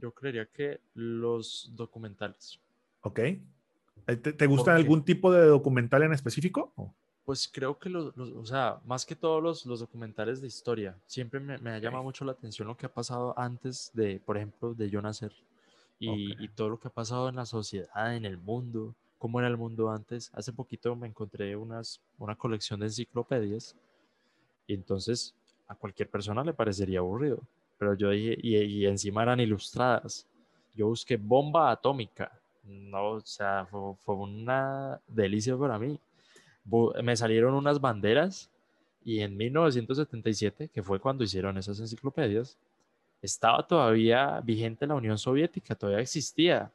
[0.00, 2.60] yo creería que los documentales.
[3.02, 3.18] Ok.
[3.18, 6.72] Eh, ¿Te, gusta algún tipo de documental en específico?
[7.28, 11.38] Pues creo que los, o sea, más que todos los, los documentales de historia, siempre
[11.38, 14.72] me, me ha llamado mucho la atención lo que ha pasado antes de, por ejemplo,
[14.72, 15.34] de yo nacer
[15.98, 19.48] y, y, todo lo que ha pasado en la sociedad, en el mundo, cómo era
[19.48, 20.30] el mundo antes.
[20.32, 23.76] Hace poquito me encontré unas, una colección de enciclopedias
[24.66, 25.34] y entonces
[25.66, 27.42] a cualquier persona le parecería aburrido,
[27.76, 30.26] pero yo dije, y, y encima eran ilustradas.
[30.74, 32.32] Yo busqué bomba atómica
[32.68, 35.98] no, o sea, fue, una delicia para mí.
[37.02, 38.50] Me salieron unas banderas
[39.04, 42.58] y en 1977, que fue cuando hicieron esas enciclopedias,
[43.22, 46.70] estaba todavía vigente la Unión Soviética, todavía existía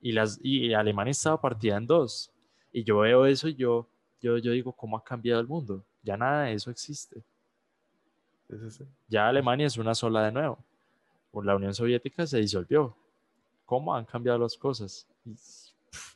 [0.00, 2.30] y, las, y Alemania estaba partida en dos.
[2.72, 3.86] Y yo veo eso y yo,
[4.20, 5.84] yo, yo digo, ¿cómo ha cambiado el mundo?
[6.02, 7.22] Ya nada de eso existe.
[9.08, 10.58] Ya Alemania es una sola de nuevo.
[11.42, 12.94] La Unión Soviética se disolvió.
[13.64, 15.06] ¿Cómo han cambiado las cosas?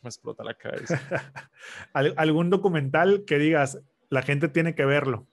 [0.02, 1.00] Me explota la cabeza.
[1.92, 5.26] ¿Algún documental que digas, la gente tiene que verlo?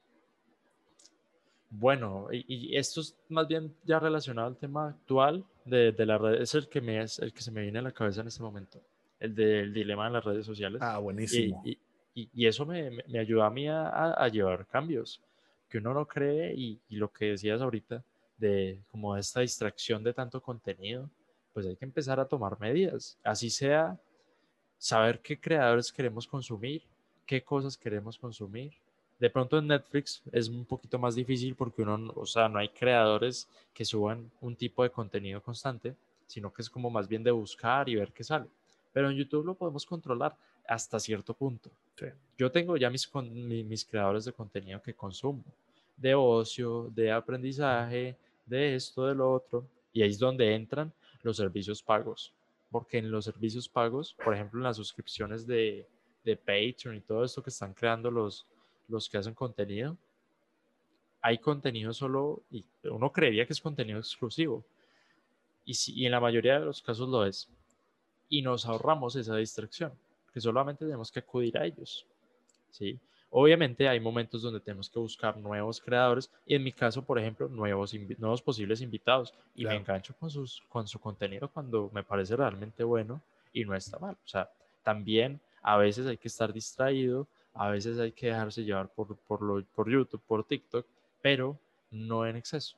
[1.69, 6.41] Bueno, y, esto es más bien ya relacionado al tema actual de, de la red,
[6.41, 8.41] es el que, me, es el que se me viene a la cabeza en este
[8.41, 8.79] momento,
[9.19, 10.81] el del dilema en las redes sociales.
[10.81, 11.61] Ah, buenísimo.
[11.65, 11.77] Y,
[12.33, 15.21] y eso me, me, ayuda a mí a, a, llevar cambios,
[15.69, 18.01] que uno no cree y, lo que decías ahorita,
[18.37, 21.09] de como esta distracción de tanto contenido,
[21.53, 23.19] pues hay que empezar a tomar medidas.
[23.21, 23.99] Así sea
[24.77, 26.83] saber qué creadores queremos consumir,
[27.25, 28.73] qué cosas queremos consumir.
[29.19, 32.69] De pronto en Netflix es un poquito más difícil porque uno, o sea, no hay
[32.69, 35.95] creadores que suban un tipo de contenido constante,
[36.27, 38.47] sino que es como más bien de buscar y ver qué sale.
[38.91, 40.35] Pero en YouTube lo podemos controlar
[40.67, 41.69] hasta cierto punto.
[42.37, 45.43] Yo tengo ya mis, mis creadores de contenido que consumo,
[45.95, 50.91] de ocio, de aprendizaje, de esto, de lo otro, y ahí es donde entran
[51.23, 52.33] los servicios pagos.
[52.75, 55.87] Porque en los servicios pagos, por ejemplo, en las suscripciones de,
[56.25, 58.45] de Patreon y todo esto que están creando los,
[58.89, 59.97] los que hacen contenido,
[61.21, 64.65] hay contenido solo, y uno creería que es contenido exclusivo.
[65.63, 67.47] Y, si, y en la mayoría de los casos lo es.
[68.27, 69.93] Y nos ahorramos esa distracción,
[70.33, 72.05] que solamente tenemos que acudir a ellos.
[72.71, 72.99] ¿sí?
[73.29, 77.49] Obviamente hay momentos donde tenemos que buscar nuevos creadores y en mi caso, por ejemplo,
[77.49, 82.35] nuevos, nuevos posibles invitados y me engancho con, sus, con su contenido cuando me parece
[82.35, 83.21] realmente bueno
[83.51, 84.15] y no está mal.
[84.23, 84.49] O sea,
[84.83, 89.41] también a veces hay que estar distraído, a veces hay que dejarse llevar por, por,
[89.41, 90.85] lo, por YouTube, por TikTok,
[91.21, 91.57] pero
[91.91, 92.77] no en exceso.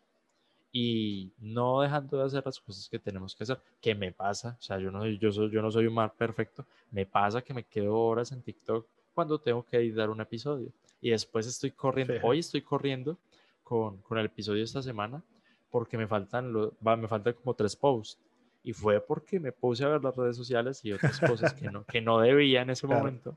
[0.72, 4.62] Y no dejando de hacer las cosas que tenemos que hacer, que me pasa, o
[4.62, 7.64] sea, yo no, yo soy, yo no soy un mar perfecto, me pasa que me
[7.64, 8.86] quedo horas en TikTok
[9.18, 10.72] cuando tengo que editar un episodio.
[11.02, 13.18] Y después estoy corriendo, hoy estoy corriendo
[13.64, 15.24] con, con, el episodio de esta semana
[15.72, 18.20] porque me faltan, lo, va, me faltan como tres posts.
[18.64, 21.84] Y fue porque me puse a ver las redes sociales y otras cosas que no,
[21.86, 23.36] que no debía en ese momento.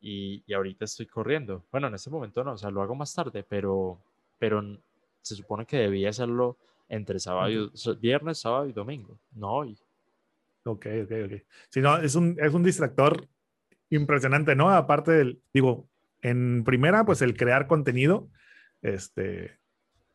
[0.00, 1.62] Y, y, ahorita estoy corriendo.
[1.70, 3.98] Bueno, en ese momento no, o sea, lo hago más tarde, pero,
[4.38, 4.62] pero
[5.20, 6.56] se supone que debía hacerlo
[6.88, 9.76] entre sábado y, viernes, sábado y domingo, no hoy.
[10.64, 11.42] Ok, ok, ok.
[11.68, 13.28] Si no, es un, es un distractor
[13.90, 14.70] impresionante, ¿no?
[14.70, 15.88] Aparte del, digo,
[16.22, 18.28] en primera, pues el crear contenido,
[18.82, 19.58] este,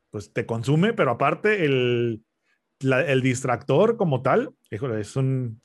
[0.09, 2.23] pues te consume, pero aparte el,
[2.81, 5.61] el distractor como tal, es un,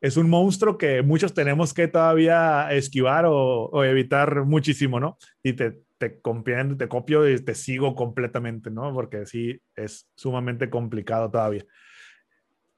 [0.00, 5.18] es un monstruo que muchos tenemos que todavía esquivar o, o evitar muchísimo, ¿no?
[5.42, 8.92] Y te, te te copio y te sigo completamente, ¿no?
[8.94, 11.64] Porque sí, es sumamente complicado todavía.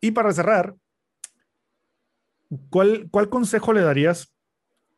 [0.01, 0.75] Y para cerrar,
[2.69, 4.35] ¿cuál, ¿cuál consejo le darías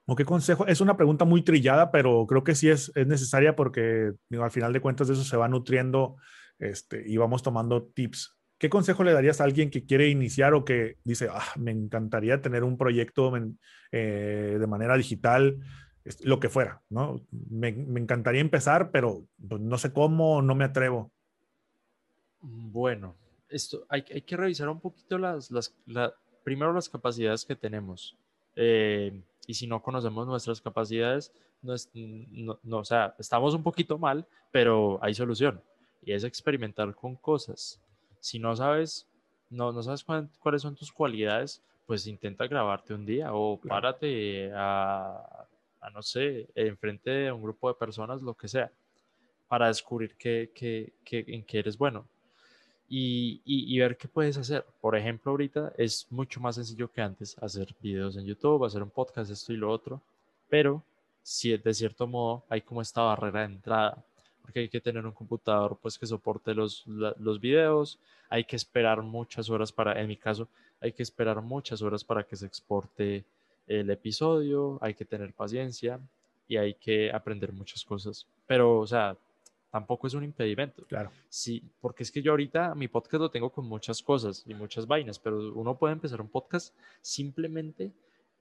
[0.04, 0.66] ¿O qué consejo?
[0.66, 4.72] Es una pregunta muy trillada, pero creo que sí es, es necesaria porque al final
[4.72, 6.16] de cuentas de eso se va nutriendo
[6.58, 8.36] este, y vamos tomando tips.
[8.58, 12.42] ¿Qué consejo le darías a alguien que quiere iniciar o que dice, ah, me encantaría
[12.42, 13.32] tener un proyecto
[13.90, 15.60] eh, de manera digital,
[16.22, 17.24] lo que fuera, ¿no?
[17.30, 21.12] Me, encantaría empezar, pero pues, no sé cómo, no me atrevo.
[22.40, 23.16] Bueno,
[23.48, 25.74] esto hay, hay que revisar un poquito las, las
[26.42, 28.16] primero las capacidades que tenemos.
[28.56, 31.32] Eh, y si no conocemos nuestras capacidades,
[31.62, 31.74] no,
[32.62, 35.60] no, o sea, estamos un poquito mal, pero hay solución.
[36.04, 37.80] Y es experimentar con cosas.
[38.20, 39.06] Si no sabes,
[39.50, 40.04] no, no sabes
[40.38, 45.46] cuáles son tus cualidades, pues intenta grabarte un día o párate a,
[45.80, 48.70] a, no sé, enfrente de un grupo de personas, lo que sea,
[49.48, 52.06] para descubrir qué, qué, qué, en qué eres bueno
[52.94, 54.66] y, ver qué puedes hacer.
[54.80, 58.90] Por ejemplo, ahorita es mucho más sencillo que antes hacer videos en YouTube, hacer un
[58.90, 60.02] podcast, esto y lo otro,
[60.50, 60.82] pero
[61.22, 64.04] si de cierto modo hay como esta barrera de entrada,
[64.42, 69.00] porque hay que tener un computador pues que soporte los, los videos, hay que esperar
[69.00, 73.24] muchas horas para, en mi caso, hay que esperar muchas horas para que se exporte
[73.66, 75.98] el episodio, hay que tener paciencia
[76.46, 78.26] y hay que aprender muchas cosas.
[78.46, 79.16] Pero, o sea,
[79.72, 80.84] tampoco es un impedimento.
[80.84, 81.10] Claro.
[81.30, 84.86] Sí, porque es que yo ahorita mi podcast lo tengo con muchas cosas y muchas
[84.86, 87.90] vainas, pero uno puede empezar un podcast simplemente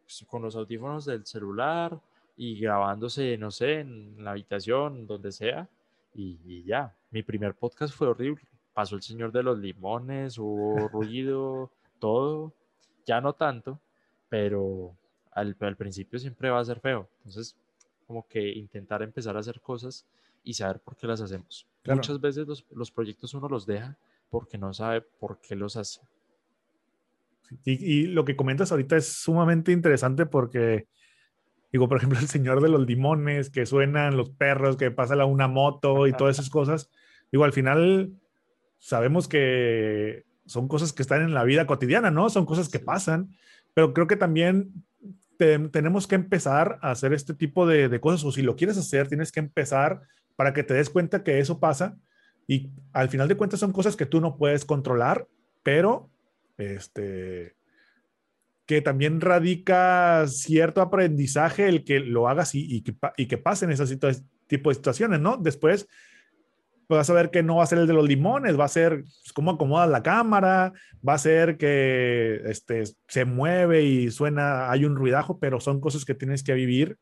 [0.03, 1.97] pues, con los audífonos del celular
[2.36, 5.69] y grabándose, no sé, en la habitación, donde sea,
[6.13, 6.93] y, ya.
[7.11, 8.43] Mi primer podcast fue horrible.
[8.73, 12.53] Pasó el señor de los limones, hubo ruido, todo.
[13.05, 13.79] Ya no tanto,
[14.27, 14.97] pero
[15.32, 17.07] al, al principio siempre va a ser feo.
[17.19, 17.55] Entonces,
[18.05, 20.05] como que intentar empezar a hacer cosas
[20.44, 21.68] y saber por qué las hacemos.
[21.86, 23.98] Muchas veces los, los, proyectos uno los deja
[24.30, 26.02] porque no sabe por qué los hace.
[27.66, 30.88] Y, y, lo que comentas ahorita es sumamente interesante porque,
[31.72, 35.26] digo, por ejemplo, el señor de los limones, que suenan los perros, que pasa la,
[35.26, 36.89] una moto y todas esas cosas,
[37.32, 38.14] digo, al final
[38.78, 42.30] sabemos que son cosas que están en la vida cotidiana, ¿no?
[42.30, 43.36] Son cosas que pasan,
[43.74, 44.86] pero creo que también
[45.72, 49.08] tenemos que empezar a hacer este tipo de, de, cosas, o si lo quieres hacer,
[49.08, 50.04] tienes que empezar
[50.42, 52.00] para que te des cuenta que eso pasa
[52.48, 55.28] y al final de cuentas son cosas que tú no puedes controlar,
[55.62, 56.10] pero
[56.58, 57.56] este
[58.66, 64.00] que también radica cierto aprendizaje el que lo hagas y, que, y que pasen ese
[64.48, 65.38] tipo de situaciones, ¿no?
[65.38, 65.88] Después
[66.89, 69.04] vas a ver que no va a ser el de los limones, va a ser
[69.04, 70.74] pues, cómo acomodas la cámara,
[71.08, 76.04] va a ser que este, se mueve y suena, hay un ruidajo, pero son cosas
[76.04, 76.98] que tienes que vivir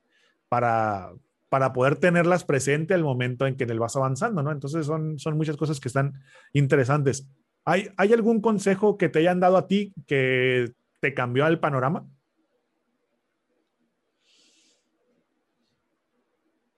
[0.50, 1.14] para,
[1.50, 4.52] para poder tenerlas presente al momento en que el vas avanzando, ¿no?
[4.52, 6.14] Entonces son, son muchas cosas que están
[6.54, 7.28] interesantes.
[7.66, 12.08] ¿Hay, ¿Hay algún consejo que te hayan dado a ti que te cambió el panorama?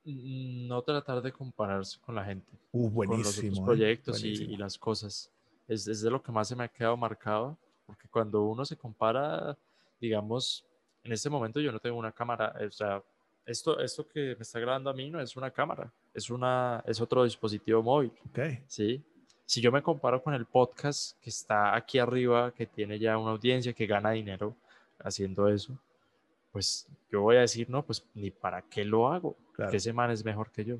[0.05, 3.63] Mm, no tratar de compararse con la gente, uh, buenísimo, con los otros ¿eh?
[3.63, 5.31] proyectos y, las cosas.
[5.67, 8.75] Es, es, de lo que más se me ha quedado marcado, porque cuando uno se
[8.75, 9.57] compara,
[9.99, 10.65] digamos,
[11.03, 13.03] en este momento yo no tengo una cámara, o sea,
[13.51, 16.99] esto, esto que me está grabando a mí no es una cámara, es, una, es
[17.01, 18.11] otro dispositivo móvil.
[18.29, 18.63] Okay.
[18.67, 19.03] ¿sí?
[19.45, 23.31] Si yo me comparo con el podcast que está aquí arriba, que tiene ya una
[23.31, 24.55] audiencia, que gana dinero
[24.99, 25.77] haciendo eso,
[26.51, 29.35] pues yo voy a decir, no, pues ni para qué lo hago,
[29.69, 30.77] que ese man es mejor que yo.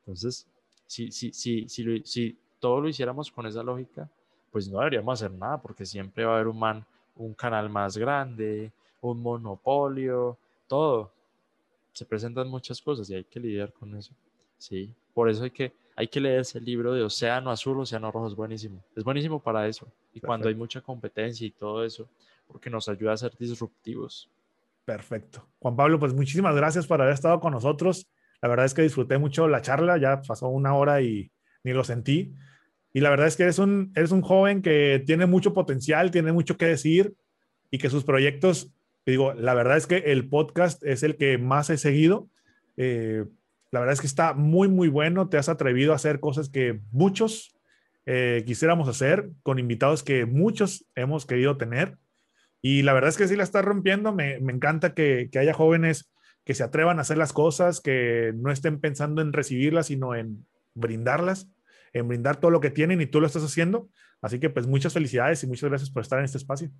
[0.00, 0.46] Entonces,
[0.86, 4.08] si, si, si, si, si todo lo hiciéramos con esa lógica,
[4.50, 6.86] pues no deberíamos hacer nada, porque siempre va a haber un man,
[7.16, 11.12] un canal más grande, un monopolio, todo
[11.98, 14.14] se presentan muchas cosas y hay que lidiar con eso.
[14.56, 18.28] Sí, por eso hay que, hay que leer ese libro de Océano Azul, Océano Rojo,
[18.28, 18.84] es buenísimo.
[18.94, 19.90] Es buenísimo para eso.
[20.14, 22.08] Y cuando hay mucha competencia y todo eso,
[22.46, 24.30] porque nos ayuda a ser disruptivos.
[24.84, 25.44] Perfecto.
[25.58, 28.06] Juan Pablo, pues muchísimas gracias por haber estado con nosotros.
[28.40, 31.32] La verdad es que disfruté mucho la charla, ya pasó una hora y
[31.64, 32.32] ni lo sentí.
[32.92, 36.30] Y la verdad es que eres un, eres un joven que tiene mucho potencial, tiene
[36.30, 37.16] mucho que decir
[37.72, 38.70] y que sus proyectos
[39.10, 42.28] digo, la verdad es que el podcast es el que más he seguido.
[42.76, 43.24] Eh,
[43.70, 45.28] la verdad es que está muy, muy bueno.
[45.28, 47.56] Te has atrevido a hacer cosas que muchos
[48.06, 51.96] eh, quisiéramos hacer, con invitados que muchos hemos querido tener.
[52.60, 54.12] Y la verdad es que sí la estás rompiendo.
[54.12, 56.10] Me, encanta que, que, haya jóvenes
[56.44, 60.46] que se atrevan a hacer las cosas, que no estén pensando en recibirlas, sino en
[60.74, 61.48] brindarlas,
[61.92, 63.88] en brindar todo lo que tienen y tú lo estás haciendo.
[64.20, 66.70] Así que pues muchas felicidades y muchas gracias por estar en este espacio.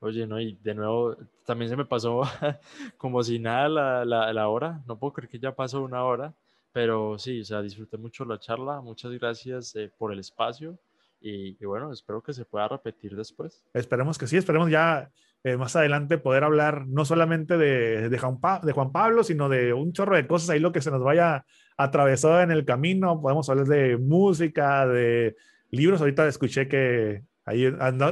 [0.00, 2.22] Oye, no, y de nuevo, también se me pasó
[2.98, 4.82] como si nada la, la, hora.
[4.86, 6.34] No puedo creer que ya pasó una hora,
[6.72, 8.80] pero sí, o sea, disfruté mucho la charla.
[8.80, 10.78] Muchas gracias eh, por el espacio
[11.20, 13.64] y, bueno, espero que se pueda repetir después.
[13.74, 15.10] Esperemos que sí, esperemos ya
[15.44, 19.72] eh, más adelante poder hablar no solamente de, de, Juan de, Juan Pablo, sino de
[19.72, 21.44] un chorro de cosas ahí, lo que se nos vaya
[21.76, 23.20] atravesado en el camino.
[23.20, 25.36] Podemos hablar de música, de
[25.70, 26.00] libros.
[26.00, 27.64] Ahorita escuché que ahí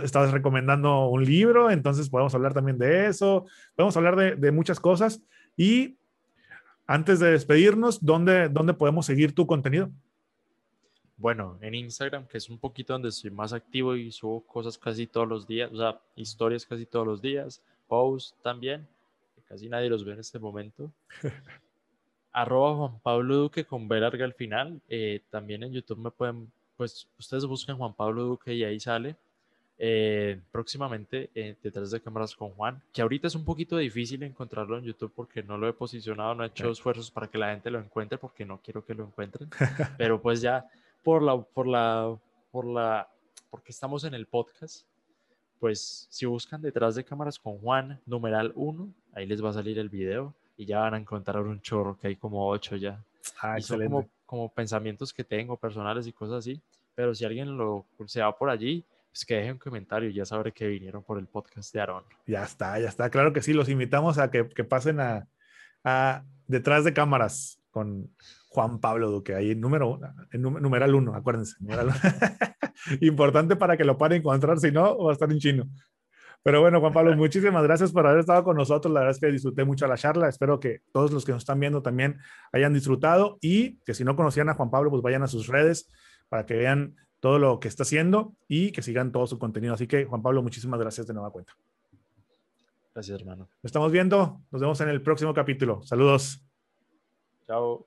[0.03, 3.45] estabas recomendando un libro, entonces podemos hablar también de eso.
[3.76, 5.20] Podemos hablar de, de muchas cosas.
[5.57, 5.99] Y
[6.87, 9.91] antes de despedirnos, ¿dónde, ¿dónde podemos seguir tu contenido?
[11.16, 15.07] Bueno, en Instagram, que es un poquito donde estoy más activo y subo cosas casi
[15.07, 18.87] todos los días, o sea, historias casi todos los días, posts también,
[19.35, 20.93] que casi nadie los ve en este momento.
[22.32, 24.82] Arroba Juan Pablo Duque con B larga al final.
[24.89, 29.16] Eh, también en YouTube me pueden, pues ustedes buscan Juan Pablo Duque y ahí sale.
[29.77, 34.79] Eh, próximamente eh, detrás de cámaras con Juan, que ahorita es un poquito difícil encontrarlo
[34.79, 37.72] en YouTube porque no lo he posicionado, no he hecho esfuerzos para que la gente
[37.72, 39.51] lo encuentre porque no quiero que lo encuentren,
[39.99, 40.64] pero pues ya
[41.03, 42.16] por la, por la,
[42.53, 43.09] por la,
[43.51, 44.87] porque estamos en el podcast,
[45.59, 49.81] pues si buscan detrás de cámaras con Juan, numeral 1, ahí les va a salir
[49.81, 53.03] el video y ya van a encontrar un chorro que hay como 8 ya.
[53.41, 56.61] Ah, son como, como pensamientos que tengo personales y cosas así,
[56.95, 60.24] pero si alguien lo se va por allí, pues que dejen un comentario y ya
[60.24, 62.02] sabré que vinieron por el podcast de Aaron.
[62.26, 63.10] Ya está, ya está.
[63.10, 65.28] Claro que sí, los invitamos a que, que pasen a,
[65.84, 68.10] a, detrás de cámaras con
[68.48, 70.12] Juan Pablo Duque, ahí número uno,
[70.60, 71.54] numeral uno, acuérdense.
[71.60, 71.96] Numeral uno.
[73.02, 75.68] Importante para que lo puedan encontrar, si no, va a estar en chino.
[76.42, 78.92] Pero bueno, Juan Pablo, muchísimas gracias por haber estado con nosotros.
[78.92, 80.28] La verdad es que disfruté mucho la charla.
[80.28, 82.18] Espero que todos los que nos están viendo también
[82.52, 85.88] hayan disfrutado y que si no conocían a Juan Pablo, pues vayan a sus redes
[86.28, 89.72] para que vean todo lo que está haciendo y que sigan todo su contenido.
[89.72, 91.57] Así que, Juan Pablo, muchísimas gracias de nueva cuenta.
[92.93, 93.49] Gracias, hermano.
[93.62, 94.43] Nos estamos viendo.
[94.51, 95.83] Nos vemos en el próximo capítulo.
[95.85, 96.45] Saludos.
[97.47, 97.87] Chao.